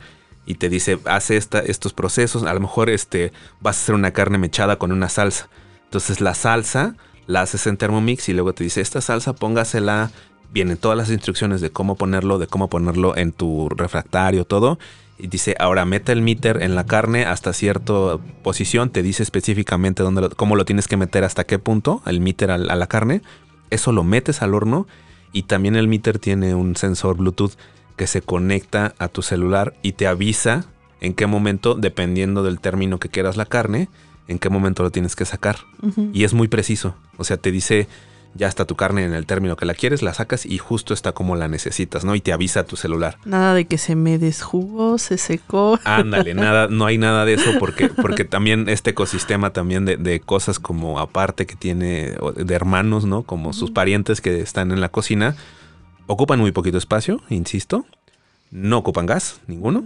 y 0.46 0.54
te 0.54 0.68
dice 0.68 0.98
hace 1.04 1.36
esta, 1.36 1.60
estos 1.60 1.92
procesos. 1.92 2.44
A 2.44 2.54
lo 2.54 2.60
mejor 2.60 2.88
este 2.88 3.32
vas 3.60 3.76
a 3.76 3.80
hacer 3.82 3.94
una 3.94 4.12
carne 4.12 4.38
mechada 4.38 4.76
con 4.76 4.90
una 4.90 5.08
salsa. 5.08 5.48
Entonces 5.84 6.20
la 6.20 6.34
salsa 6.34 6.96
la 7.26 7.42
haces 7.42 7.66
en 7.66 7.76
Thermomix 7.76 8.28
y 8.28 8.32
luego 8.32 8.54
te 8.54 8.64
dice 8.64 8.80
esta 8.80 9.00
salsa 9.00 9.34
póngasela. 9.34 10.10
Vienen 10.52 10.78
todas 10.78 10.98
las 10.98 11.10
instrucciones 11.10 11.60
de 11.60 11.70
cómo 11.70 11.94
ponerlo 11.94 12.38
de 12.38 12.46
cómo 12.46 12.68
ponerlo 12.68 13.16
en 13.16 13.32
tu 13.32 13.68
refractario 13.68 14.44
todo. 14.44 14.78
Y 15.16 15.26
dice, 15.26 15.54
ahora 15.58 15.84
mete 15.84 16.12
el 16.12 16.22
meter 16.22 16.62
en 16.62 16.74
la 16.74 16.86
carne 16.86 17.26
hasta 17.26 17.52
cierta 17.52 18.16
posición, 18.42 18.88
te 18.88 19.02
dice 19.02 19.22
específicamente 19.22 20.02
dónde 20.02 20.30
cómo 20.30 20.56
lo 20.56 20.64
tienes 20.64 20.88
que 20.88 20.96
meter, 20.96 21.24
hasta 21.24 21.44
qué 21.44 21.58
punto, 21.58 22.02
el 22.06 22.20
meter 22.20 22.50
a 22.50 22.56
la 22.56 22.86
carne. 22.86 23.20
Eso 23.70 23.92
lo 23.92 24.04
metes 24.04 24.42
al 24.42 24.54
horno 24.54 24.86
y 25.32 25.44
también 25.44 25.76
el 25.76 25.88
meter 25.88 26.18
tiene 26.18 26.54
un 26.54 26.76
sensor 26.76 27.16
Bluetooth 27.16 27.52
que 27.96 28.06
se 28.06 28.22
conecta 28.22 28.94
a 28.98 29.08
tu 29.08 29.22
celular 29.22 29.74
y 29.82 29.92
te 29.92 30.06
avisa 30.06 30.64
en 31.00 31.14
qué 31.14 31.26
momento, 31.26 31.74
dependiendo 31.74 32.42
del 32.42 32.60
término 32.60 32.98
que 32.98 33.08
quieras 33.08 33.36
la 33.36 33.46
carne, 33.46 33.88
en 34.28 34.38
qué 34.38 34.48
momento 34.48 34.82
lo 34.82 34.90
tienes 34.90 35.16
que 35.16 35.24
sacar. 35.24 35.58
Y 36.12 36.24
es 36.24 36.34
muy 36.34 36.48
preciso. 36.48 36.94
O 37.16 37.24
sea, 37.24 37.36
te 37.36 37.50
dice, 37.50 37.88
ya 38.34 38.46
está 38.46 38.64
tu 38.64 38.76
carne 38.76 39.04
en 39.04 39.12
el 39.12 39.26
término 39.26 39.56
que 39.56 39.66
la 39.66 39.74
quieres, 39.74 40.02
la 40.02 40.14
sacas 40.14 40.46
y 40.46 40.58
justo 40.58 40.94
está 40.94 41.12
como 41.12 41.36
la 41.36 41.48
necesitas, 41.48 42.04
¿no? 42.04 42.14
Y 42.14 42.20
te 42.20 42.32
avisa 42.32 42.64
tu 42.64 42.76
celular. 42.76 43.18
Nada 43.24 43.54
de 43.54 43.64
que 43.64 43.76
se 43.76 43.96
me 43.96 44.18
desjugó, 44.18 44.98
se 44.98 45.18
secó. 45.18 45.78
Ándale, 45.84 46.34
nada, 46.34 46.68
no 46.68 46.86
hay 46.86 46.98
nada 46.98 47.24
de 47.24 47.34
eso 47.34 47.52
porque, 47.58 47.88
porque 47.88 48.24
también 48.24 48.68
este 48.68 48.90
ecosistema 48.90 49.52
también 49.52 49.84
de, 49.84 49.96
de 49.96 50.20
cosas 50.20 50.58
como 50.58 51.00
aparte 51.00 51.46
que 51.46 51.56
tiene 51.56 52.14
de 52.36 52.54
hermanos, 52.54 53.04
¿no? 53.04 53.22
Como 53.22 53.52
sus 53.52 53.70
parientes 53.70 54.20
que 54.20 54.40
están 54.40 54.70
en 54.70 54.80
la 54.80 54.90
cocina, 54.90 55.34
ocupan 56.06 56.38
muy 56.38 56.52
poquito 56.52 56.78
espacio, 56.78 57.20
insisto. 57.28 57.84
No 58.50 58.78
ocupan 58.78 59.06
gas, 59.06 59.40
ninguno. 59.46 59.84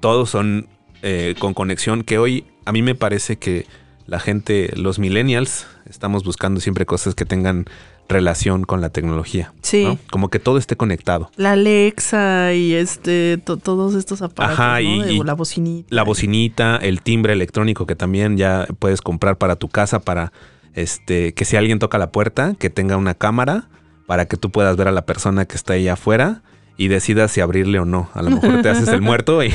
Todos 0.00 0.30
son 0.30 0.68
eh, 1.02 1.34
con 1.38 1.54
conexión 1.54 2.02
que 2.02 2.18
hoy 2.18 2.46
a 2.64 2.72
mí 2.72 2.82
me 2.82 2.94
parece 2.94 3.36
que 3.36 3.66
la 4.06 4.20
gente, 4.20 4.70
los 4.76 4.98
millennials, 4.98 5.66
estamos 5.88 6.24
buscando 6.24 6.60
siempre 6.60 6.86
cosas 6.86 7.14
que 7.14 7.24
tengan 7.24 7.66
relación 8.08 8.62
con 8.64 8.80
la 8.80 8.90
tecnología. 8.90 9.52
Sí. 9.62 9.82
¿no? 9.84 9.98
Como 10.10 10.28
que 10.30 10.38
todo 10.38 10.58
esté 10.58 10.76
conectado. 10.76 11.30
La 11.36 11.52
Alexa 11.52 12.54
y 12.54 12.72
este 12.74 13.38
to- 13.44 13.56
todos 13.56 13.94
estos 13.94 14.22
aparatos, 14.22 14.58
Ajá, 14.60 14.74
¿no? 14.74 14.80
y- 14.80 15.02
De 15.02 15.12
y 15.14 15.18
la 15.24 15.34
bocinita. 15.34 15.88
La 15.90 16.04
bocinita, 16.04 16.76
el 16.76 17.02
timbre 17.02 17.32
electrónico 17.32 17.84
que 17.86 17.96
también 17.96 18.36
ya 18.36 18.66
puedes 18.78 19.02
comprar 19.02 19.38
para 19.38 19.56
tu 19.56 19.68
casa 19.68 19.98
para 20.00 20.32
este 20.74 21.34
que 21.34 21.44
si 21.44 21.56
alguien 21.56 21.78
toca 21.78 21.98
la 21.98 22.12
puerta, 22.12 22.54
que 22.58 22.70
tenga 22.70 22.96
una 22.96 23.14
cámara 23.14 23.68
para 24.06 24.26
que 24.26 24.36
tú 24.36 24.50
puedas 24.50 24.76
ver 24.76 24.86
a 24.86 24.92
la 24.92 25.04
persona 25.04 25.44
que 25.46 25.56
está 25.56 25.72
ahí 25.72 25.88
afuera 25.88 26.42
y 26.78 26.88
decidas 26.88 27.30
si 27.32 27.40
abrirle 27.40 27.78
o 27.78 27.84
no. 27.84 28.10
A 28.14 28.22
lo 28.22 28.30
mejor 28.30 28.60
te 28.62 28.68
haces 28.68 28.88
el 28.88 29.00
muerto 29.02 29.42
y, 29.42 29.52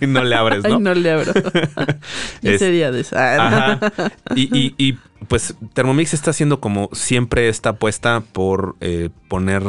y 0.00 0.06
no 0.06 0.24
le 0.24 0.34
abres, 0.34 0.64
Ay, 0.64 0.72
¿no? 0.72 0.80
no 0.80 0.94
le 0.94 1.10
abro. 1.10 1.32
Yo 2.42 2.50
Es- 2.52 2.58
sería 2.60 2.90
de 2.90 3.00
esa. 3.00 3.46
Ajá. 3.78 4.12
Y, 4.34 4.42
y- 4.56 4.74
y, 4.78 4.98
pues 5.28 5.54
Thermomix 5.74 6.14
está 6.14 6.30
haciendo 6.30 6.60
como 6.60 6.88
siempre 6.92 7.48
esta 7.48 7.70
apuesta 7.70 8.22
por 8.32 8.76
eh, 8.80 9.10
poner 9.28 9.62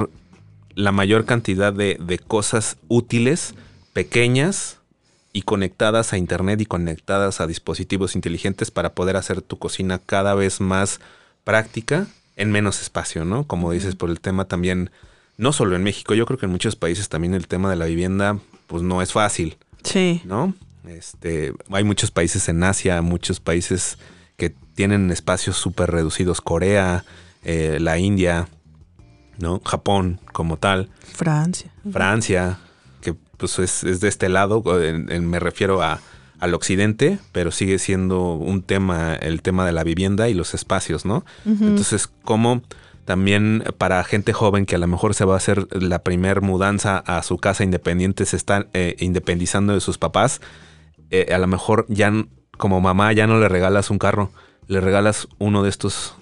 la 0.76 0.92
mayor 0.92 1.26
cantidad 1.26 1.72
de, 1.72 1.98
de 2.00 2.18
cosas 2.18 2.78
útiles, 2.88 3.54
pequeñas 3.94 4.80
y 5.32 5.44
conectadas 5.44 6.14
a 6.14 6.18
internet 6.18 6.60
y 6.62 6.66
conectadas 6.66 7.42
a 7.42 7.48
dispositivos 7.48 8.16
inteligentes 8.16 8.72
para 8.72 8.94
poder 8.94 9.16
hacer 9.18 9.42
tu 9.42 9.58
cocina 9.60 10.00
cada 10.04 10.34
vez 10.34 10.62
más 10.62 11.00
práctica 11.44 12.08
en 12.36 12.52
menos 12.52 12.82
espacio, 12.82 13.24
¿no? 13.26 13.44
Como 13.46 13.72
dices, 13.72 13.96
por 13.96 14.10
el 14.10 14.20
tema 14.20 14.46
también, 14.46 14.90
no 15.38 15.52
solo 15.54 15.76
en 15.76 15.84
México, 15.84 16.14
yo 16.14 16.26
creo 16.26 16.38
que 16.38 16.46
en 16.46 16.52
muchos 16.52 16.76
países 16.76 17.10
también 17.10 17.34
el 17.34 17.48
tema 17.48 17.70
de 17.70 17.76
la 17.76 17.86
vivienda, 17.86 18.38
pues 18.68 18.84
no 18.84 19.02
es 19.02 19.12
fácil. 19.12 19.58
Sí. 19.84 20.22
¿no? 20.26 20.54
Este, 20.88 21.54
hay 21.72 21.84
muchos 21.84 22.12
países 22.12 22.48
en 22.50 22.64
Asia, 22.64 23.02
muchos 23.02 23.40
países 23.40 23.98
que 24.38 24.54
tienen 24.76 25.12
espacios 25.12 25.58
súper 25.58 25.92
reducidos, 25.92 26.42
Corea, 26.42 27.06
eh, 27.44 27.78
la 27.80 27.98
India, 28.00 28.48
¿no? 29.40 29.62
Japón 29.66 30.20
como 30.32 30.58
tal, 30.58 30.90
Francia. 31.14 31.72
Francia, 31.92 32.60
que 33.02 33.14
pues 33.38 33.60
es, 33.60 33.84
es 33.84 34.00
de 34.02 34.08
este 34.10 34.30
lado, 34.30 34.64
en- 34.84 35.12
en- 35.12 35.30
me 35.30 35.40
refiero 35.40 35.82
a, 35.82 36.00
al 36.40 36.54
occidente, 36.54 37.20
pero 37.32 37.52
sigue 37.52 37.80
siendo 37.80 38.34
un 38.34 38.62
tema, 38.64 39.16
el 39.16 39.42
tema 39.42 39.66
de 39.66 39.72
la 39.72 39.84
vivienda 39.84 40.30
y 40.30 40.34
los 40.34 40.54
espacios, 40.54 41.06
¿no? 41.06 41.26
Entonces, 41.46 42.08
como 42.24 42.62
también 43.06 43.64
para 43.78 44.04
gente 44.04 44.34
joven 44.34 44.66
que 44.66 44.76
a 44.76 44.80
lo 44.80 44.88
mejor 44.88 45.14
se 45.14 45.26
va 45.26 45.34
a 45.34 45.38
hacer 45.38 45.68
la 45.72 46.00
primer 46.04 46.42
mudanza 46.42 46.98
a 46.98 47.22
su 47.24 47.38
casa 47.38 47.64
independiente, 47.64 48.26
se 48.26 48.38
está 48.38 48.68
eh, 48.74 48.96
independizando 49.00 49.74
de 49.74 49.82
sus 49.82 49.98
papás, 49.98 50.42
eh, 51.10 51.34
a 51.34 51.38
lo 51.38 51.48
mejor 51.48 51.86
ya 51.90 52.12
como 52.58 52.82
mamá 52.82 53.12
ya 53.14 53.28
no 53.28 53.40
le 53.40 53.50
regalas 53.50 53.90
un 53.90 54.00
carro, 54.00 54.32
le 54.68 54.80
regalas 54.80 55.28
uno 55.38 55.64
de 55.64 55.70
estos 55.70 56.16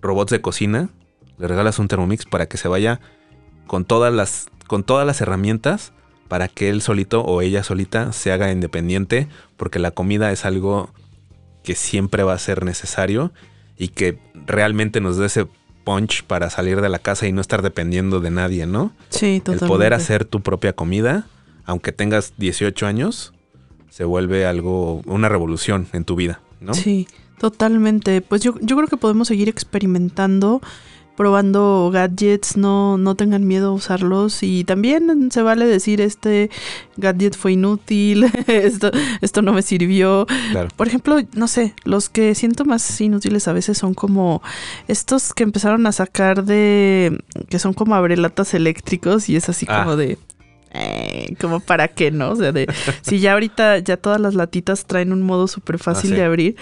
robots 0.00 0.30
de 0.30 0.40
cocina, 0.40 0.88
le 1.38 1.48
regalas 1.48 1.78
un 1.78 1.88
Thermomix 1.88 2.26
para 2.26 2.46
que 2.46 2.56
se 2.56 2.68
vaya 2.68 3.00
con 3.66 3.84
todas 3.84 4.12
las 4.12 4.48
con 4.66 4.84
todas 4.84 5.04
las 5.04 5.20
herramientas 5.20 5.92
para 6.30 6.46
que 6.46 6.68
él 6.68 6.80
solito 6.80 7.22
o 7.22 7.42
ella 7.42 7.64
solita 7.64 8.12
se 8.12 8.30
haga 8.30 8.52
independiente, 8.52 9.26
porque 9.56 9.80
la 9.80 9.90
comida 9.90 10.30
es 10.30 10.44
algo 10.44 10.90
que 11.64 11.74
siempre 11.74 12.22
va 12.22 12.34
a 12.34 12.38
ser 12.38 12.64
necesario 12.64 13.32
y 13.76 13.88
que 13.88 14.20
realmente 14.46 15.00
nos 15.00 15.16
dé 15.16 15.26
ese 15.26 15.48
punch 15.90 16.22
para 16.22 16.50
salir 16.50 16.80
de 16.80 16.88
la 16.88 17.00
casa 17.00 17.26
y 17.26 17.32
no 17.32 17.40
estar 17.40 17.62
dependiendo 17.62 18.20
de 18.20 18.30
nadie, 18.30 18.64
¿no? 18.66 18.92
Sí, 19.08 19.26
El 19.36 19.42
totalmente. 19.42 19.66
poder 19.66 19.92
hacer 19.94 20.24
tu 20.24 20.40
propia 20.40 20.72
comida, 20.72 21.26
aunque 21.64 21.90
tengas 21.90 22.34
18 22.36 22.86
años, 22.86 23.32
se 23.90 24.04
vuelve 24.04 24.46
algo, 24.46 25.02
una 25.06 25.28
revolución 25.28 25.88
en 25.92 26.04
tu 26.04 26.14
vida, 26.14 26.40
¿no? 26.60 26.74
Sí, 26.74 27.08
totalmente. 27.40 28.20
Pues 28.20 28.40
yo, 28.42 28.54
yo 28.60 28.76
creo 28.76 28.86
que 28.88 28.96
podemos 28.96 29.26
seguir 29.26 29.48
experimentando 29.48 30.60
probando 31.16 31.90
gadgets, 31.92 32.56
no, 32.56 32.96
no 32.96 33.14
tengan 33.14 33.46
miedo 33.46 33.68
a 33.68 33.72
usarlos 33.72 34.42
y 34.42 34.64
también 34.64 35.30
se 35.30 35.42
vale 35.42 35.66
decir 35.66 36.00
este 36.00 36.50
gadget 36.96 37.36
fue 37.36 37.52
inútil, 37.52 38.24
esto, 38.46 38.90
esto 39.20 39.42
no 39.42 39.52
me 39.52 39.62
sirvió. 39.62 40.26
Por 40.76 40.88
ejemplo, 40.88 41.18
no 41.34 41.48
sé, 41.48 41.74
los 41.84 42.08
que 42.08 42.34
siento 42.34 42.64
más 42.64 43.00
inútiles 43.00 43.48
a 43.48 43.52
veces 43.52 43.78
son 43.78 43.94
como 43.94 44.42
estos 44.88 45.34
que 45.34 45.42
empezaron 45.42 45.86
a 45.86 45.92
sacar 45.92 46.44
de, 46.44 47.22
que 47.48 47.58
son 47.58 47.74
como 47.74 47.94
abrelatas 47.94 48.54
eléctricos 48.54 49.28
y 49.28 49.36
es 49.36 49.48
así 49.48 49.66
ah. 49.68 49.82
como 49.82 49.96
de... 49.96 50.18
Eh, 50.72 51.34
como 51.40 51.58
para 51.58 51.88
qué, 51.88 52.12
¿no? 52.12 52.30
O 52.30 52.36
sea, 52.36 52.52
de 52.52 52.72
si 53.02 53.18
ya 53.18 53.32
ahorita 53.32 53.78
ya 53.78 53.96
todas 53.96 54.20
las 54.20 54.34
latitas 54.34 54.84
traen 54.84 55.12
un 55.12 55.22
modo 55.22 55.48
súper 55.48 55.78
fácil 55.78 56.12
ah, 56.12 56.16
de 56.16 56.24
abrir, 56.24 56.56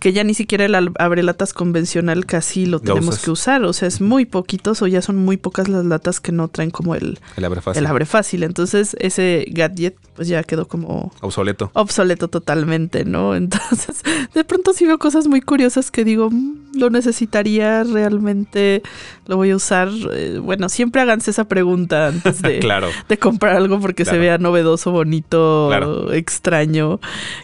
que 0.00 0.12
ya 0.12 0.24
ni 0.24 0.34
siquiera 0.34 0.64
el 0.64 0.74
abre 0.98 1.22
latas 1.22 1.52
convencional 1.52 2.26
casi 2.26 2.66
lo 2.66 2.80
tenemos 2.80 3.20
que 3.20 3.30
usar. 3.30 3.62
O 3.64 3.72
sea, 3.72 3.86
es 3.86 4.00
muy 4.00 4.24
poquitos 4.24 4.82
o 4.82 4.88
ya 4.88 5.00
son 5.00 5.16
muy 5.16 5.36
pocas 5.36 5.68
las 5.68 5.84
latas 5.84 6.20
que 6.20 6.32
no 6.32 6.48
traen 6.48 6.70
como 6.70 6.96
el, 6.96 7.20
el 7.36 7.44
abre 7.44 7.60
fácil. 7.60 7.82
El 7.82 7.86
abre 7.86 8.04
fácil. 8.04 8.42
Entonces, 8.42 8.96
ese 8.98 9.46
gadget 9.48 9.94
pues 10.16 10.28
ya 10.28 10.42
quedó 10.42 10.66
como 10.66 11.12
obsoleto. 11.20 11.70
Obsoleto 11.74 12.28
totalmente, 12.28 13.04
¿no? 13.04 13.34
Entonces, 13.42 14.02
de 14.34 14.44
pronto 14.44 14.72
sí 14.72 14.86
veo 14.86 14.98
cosas 14.98 15.28
muy 15.28 15.40
curiosas 15.40 15.90
que 15.90 16.04
digo, 16.04 16.30
mm, 16.30 16.72
lo 16.74 16.90
necesitaría 16.90 17.84
realmente, 17.84 18.82
lo 19.26 19.36
voy 19.36 19.50
a 19.50 19.56
usar. 19.56 19.88
Eh, 20.12 20.40
bueno, 20.42 20.68
siempre 20.68 21.00
háganse 21.00 21.30
esa 21.30 21.44
pregunta 21.44 22.08
antes 22.08 22.42
de, 22.42 22.60
de 23.08 23.18
comprar 23.18 23.51
algo 23.56 23.80
porque 23.80 24.04
se 24.04 24.18
vea 24.18 24.38
novedoso, 24.38 24.90
bonito, 24.90 26.12
extraño, 26.12 27.00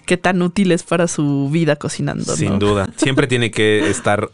qué 0.06 0.16
tan 0.16 0.42
útil 0.42 0.72
es 0.72 0.82
para 0.82 1.08
su 1.08 1.48
vida 1.50 1.76
cocinando. 1.76 2.36
Sin 2.36 2.58
duda. 2.58 2.88
Siempre 2.96 3.26
tiene 3.26 3.50
que 3.50 3.88
estar 3.88 4.30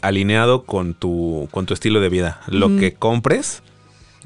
alineado 0.00 0.64
con 0.64 0.94
tu, 0.94 1.48
con 1.50 1.66
tu 1.66 1.74
estilo 1.74 2.00
de 2.00 2.08
vida. 2.08 2.40
Lo 2.48 2.76
que 2.76 2.94
compres. 2.94 3.62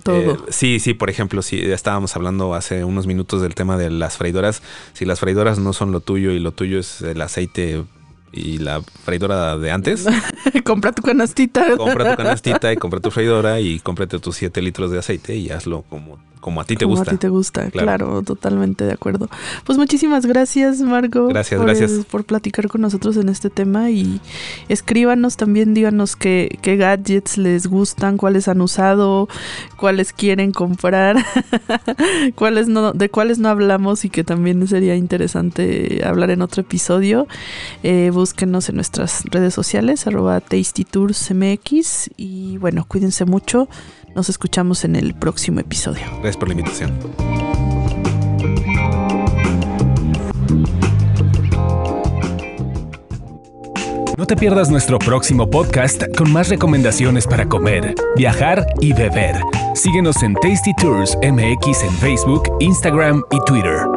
Todo. 0.02 0.34
Eh, 0.34 0.38
sí, 0.50 0.78
sí, 0.78 0.94
por 0.94 1.10
ejemplo, 1.10 1.42
si 1.42 1.58
estábamos 1.58 2.14
hablando 2.14 2.54
hace 2.54 2.84
unos 2.84 3.06
minutos 3.06 3.42
del 3.42 3.54
tema 3.54 3.76
de 3.76 3.90
las 3.90 4.16
freidoras, 4.16 4.62
si 4.92 5.04
las 5.04 5.20
freidoras 5.20 5.58
no 5.58 5.72
son 5.72 5.90
lo 5.90 6.00
tuyo 6.00 6.30
y 6.30 6.38
lo 6.38 6.52
tuyo 6.52 6.78
es 6.78 7.00
el 7.00 7.20
aceite 7.22 7.82
y 8.32 8.58
la 8.58 8.82
freidora 8.82 9.56
de 9.56 9.70
antes. 9.70 10.06
compra 10.64 10.92
tu 10.92 11.02
canastita. 11.02 11.76
Compra 11.76 12.10
tu 12.10 12.16
canastita 12.22 12.72
y 12.72 12.76
compra 12.76 13.00
tu 13.00 13.10
freidora 13.10 13.60
y 13.60 13.80
cómprate 13.80 14.18
tus 14.18 14.36
7 14.36 14.60
litros 14.62 14.90
de 14.90 14.98
aceite 14.98 15.34
y 15.34 15.50
hazlo 15.50 15.82
como 15.88 16.18
como 16.46 16.60
a 16.60 16.64
ti 16.64 16.76
te 16.76 16.84
como 16.84 16.94
gusta. 16.94 17.10
a 17.10 17.14
ti 17.14 17.18
te 17.18 17.28
gusta, 17.28 17.70
claro. 17.72 18.22
totalmente 18.22 18.84
de 18.84 18.92
acuerdo. 18.92 19.28
Pues 19.64 19.78
muchísimas 19.78 20.26
gracias, 20.26 20.80
Marco. 20.80 21.26
Gracias, 21.26 21.60
gracias. 21.60 21.90
Por 22.08 22.22
platicar 22.22 22.68
con 22.68 22.82
nosotros 22.82 23.16
en 23.16 23.28
este 23.28 23.50
tema 23.50 23.90
y 23.90 24.20
escríbanos 24.68 25.36
también, 25.36 25.74
díganos 25.74 26.14
qué, 26.14 26.56
qué 26.62 26.76
gadgets 26.76 27.36
les 27.36 27.66
gustan, 27.66 28.16
cuáles 28.16 28.46
han 28.46 28.60
usado, 28.60 29.28
cuáles 29.76 30.12
quieren 30.12 30.52
comprar, 30.52 31.16
cuáles 32.36 32.68
no, 32.68 32.92
de 32.92 33.08
cuáles 33.08 33.40
no 33.40 33.48
hablamos 33.48 34.04
y 34.04 34.08
que 34.08 34.22
también 34.22 34.68
sería 34.68 34.94
interesante 34.94 36.02
hablar 36.04 36.30
en 36.30 36.42
otro 36.42 36.60
episodio. 36.60 37.26
Eh, 37.82 38.12
búsquenos 38.14 38.68
en 38.68 38.76
nuestras 38.76 39.24
redes 39.24 39.52
sociales, 39.52 40.06
arroba 40.06 40.40
tastytoursmx 40.40 42.10
y 42.16 42.58
bueno, 42.58 42.84
cuídense 42.86 43.24
mucho. 43.24 43.68
Nos 44.16 44.30
escuchamos 44.30 44.82
en 44.86 44.96
el 44.96 45.14
próximo 45.14 45.60
episodio. 45.60 46.02
Gracias 46.06 46.38
por 46.38 46.48
la 46.48 46.54
invitación. 46.54 46.98
No 54.16 54.26
te 54.26 54.34
pierdas 54.34 54.70
nuestro 54.70 54.98
próximo 54.98 55.50
podcast 55.50 56.02
con 56.16 56.32
más 56.32 56.48
recomendaciones 56.48 57.26
para 57.26 57.46
comer, 57.46 57.94
viajar 58.16 58.66
y 58.80 58.94
beber. 58.94 59.36
Síguenos 59.74 60.22
en 60.22 60.32
Tasty 60.36 60.72
Tours 60.80 61.18
MX 61.22 61.82
en 61.82 61.92
Facebook, 61.98 62.44
Instagram 62.60 63.22
y 63.30 63.38
Twitter. 63.44 63.95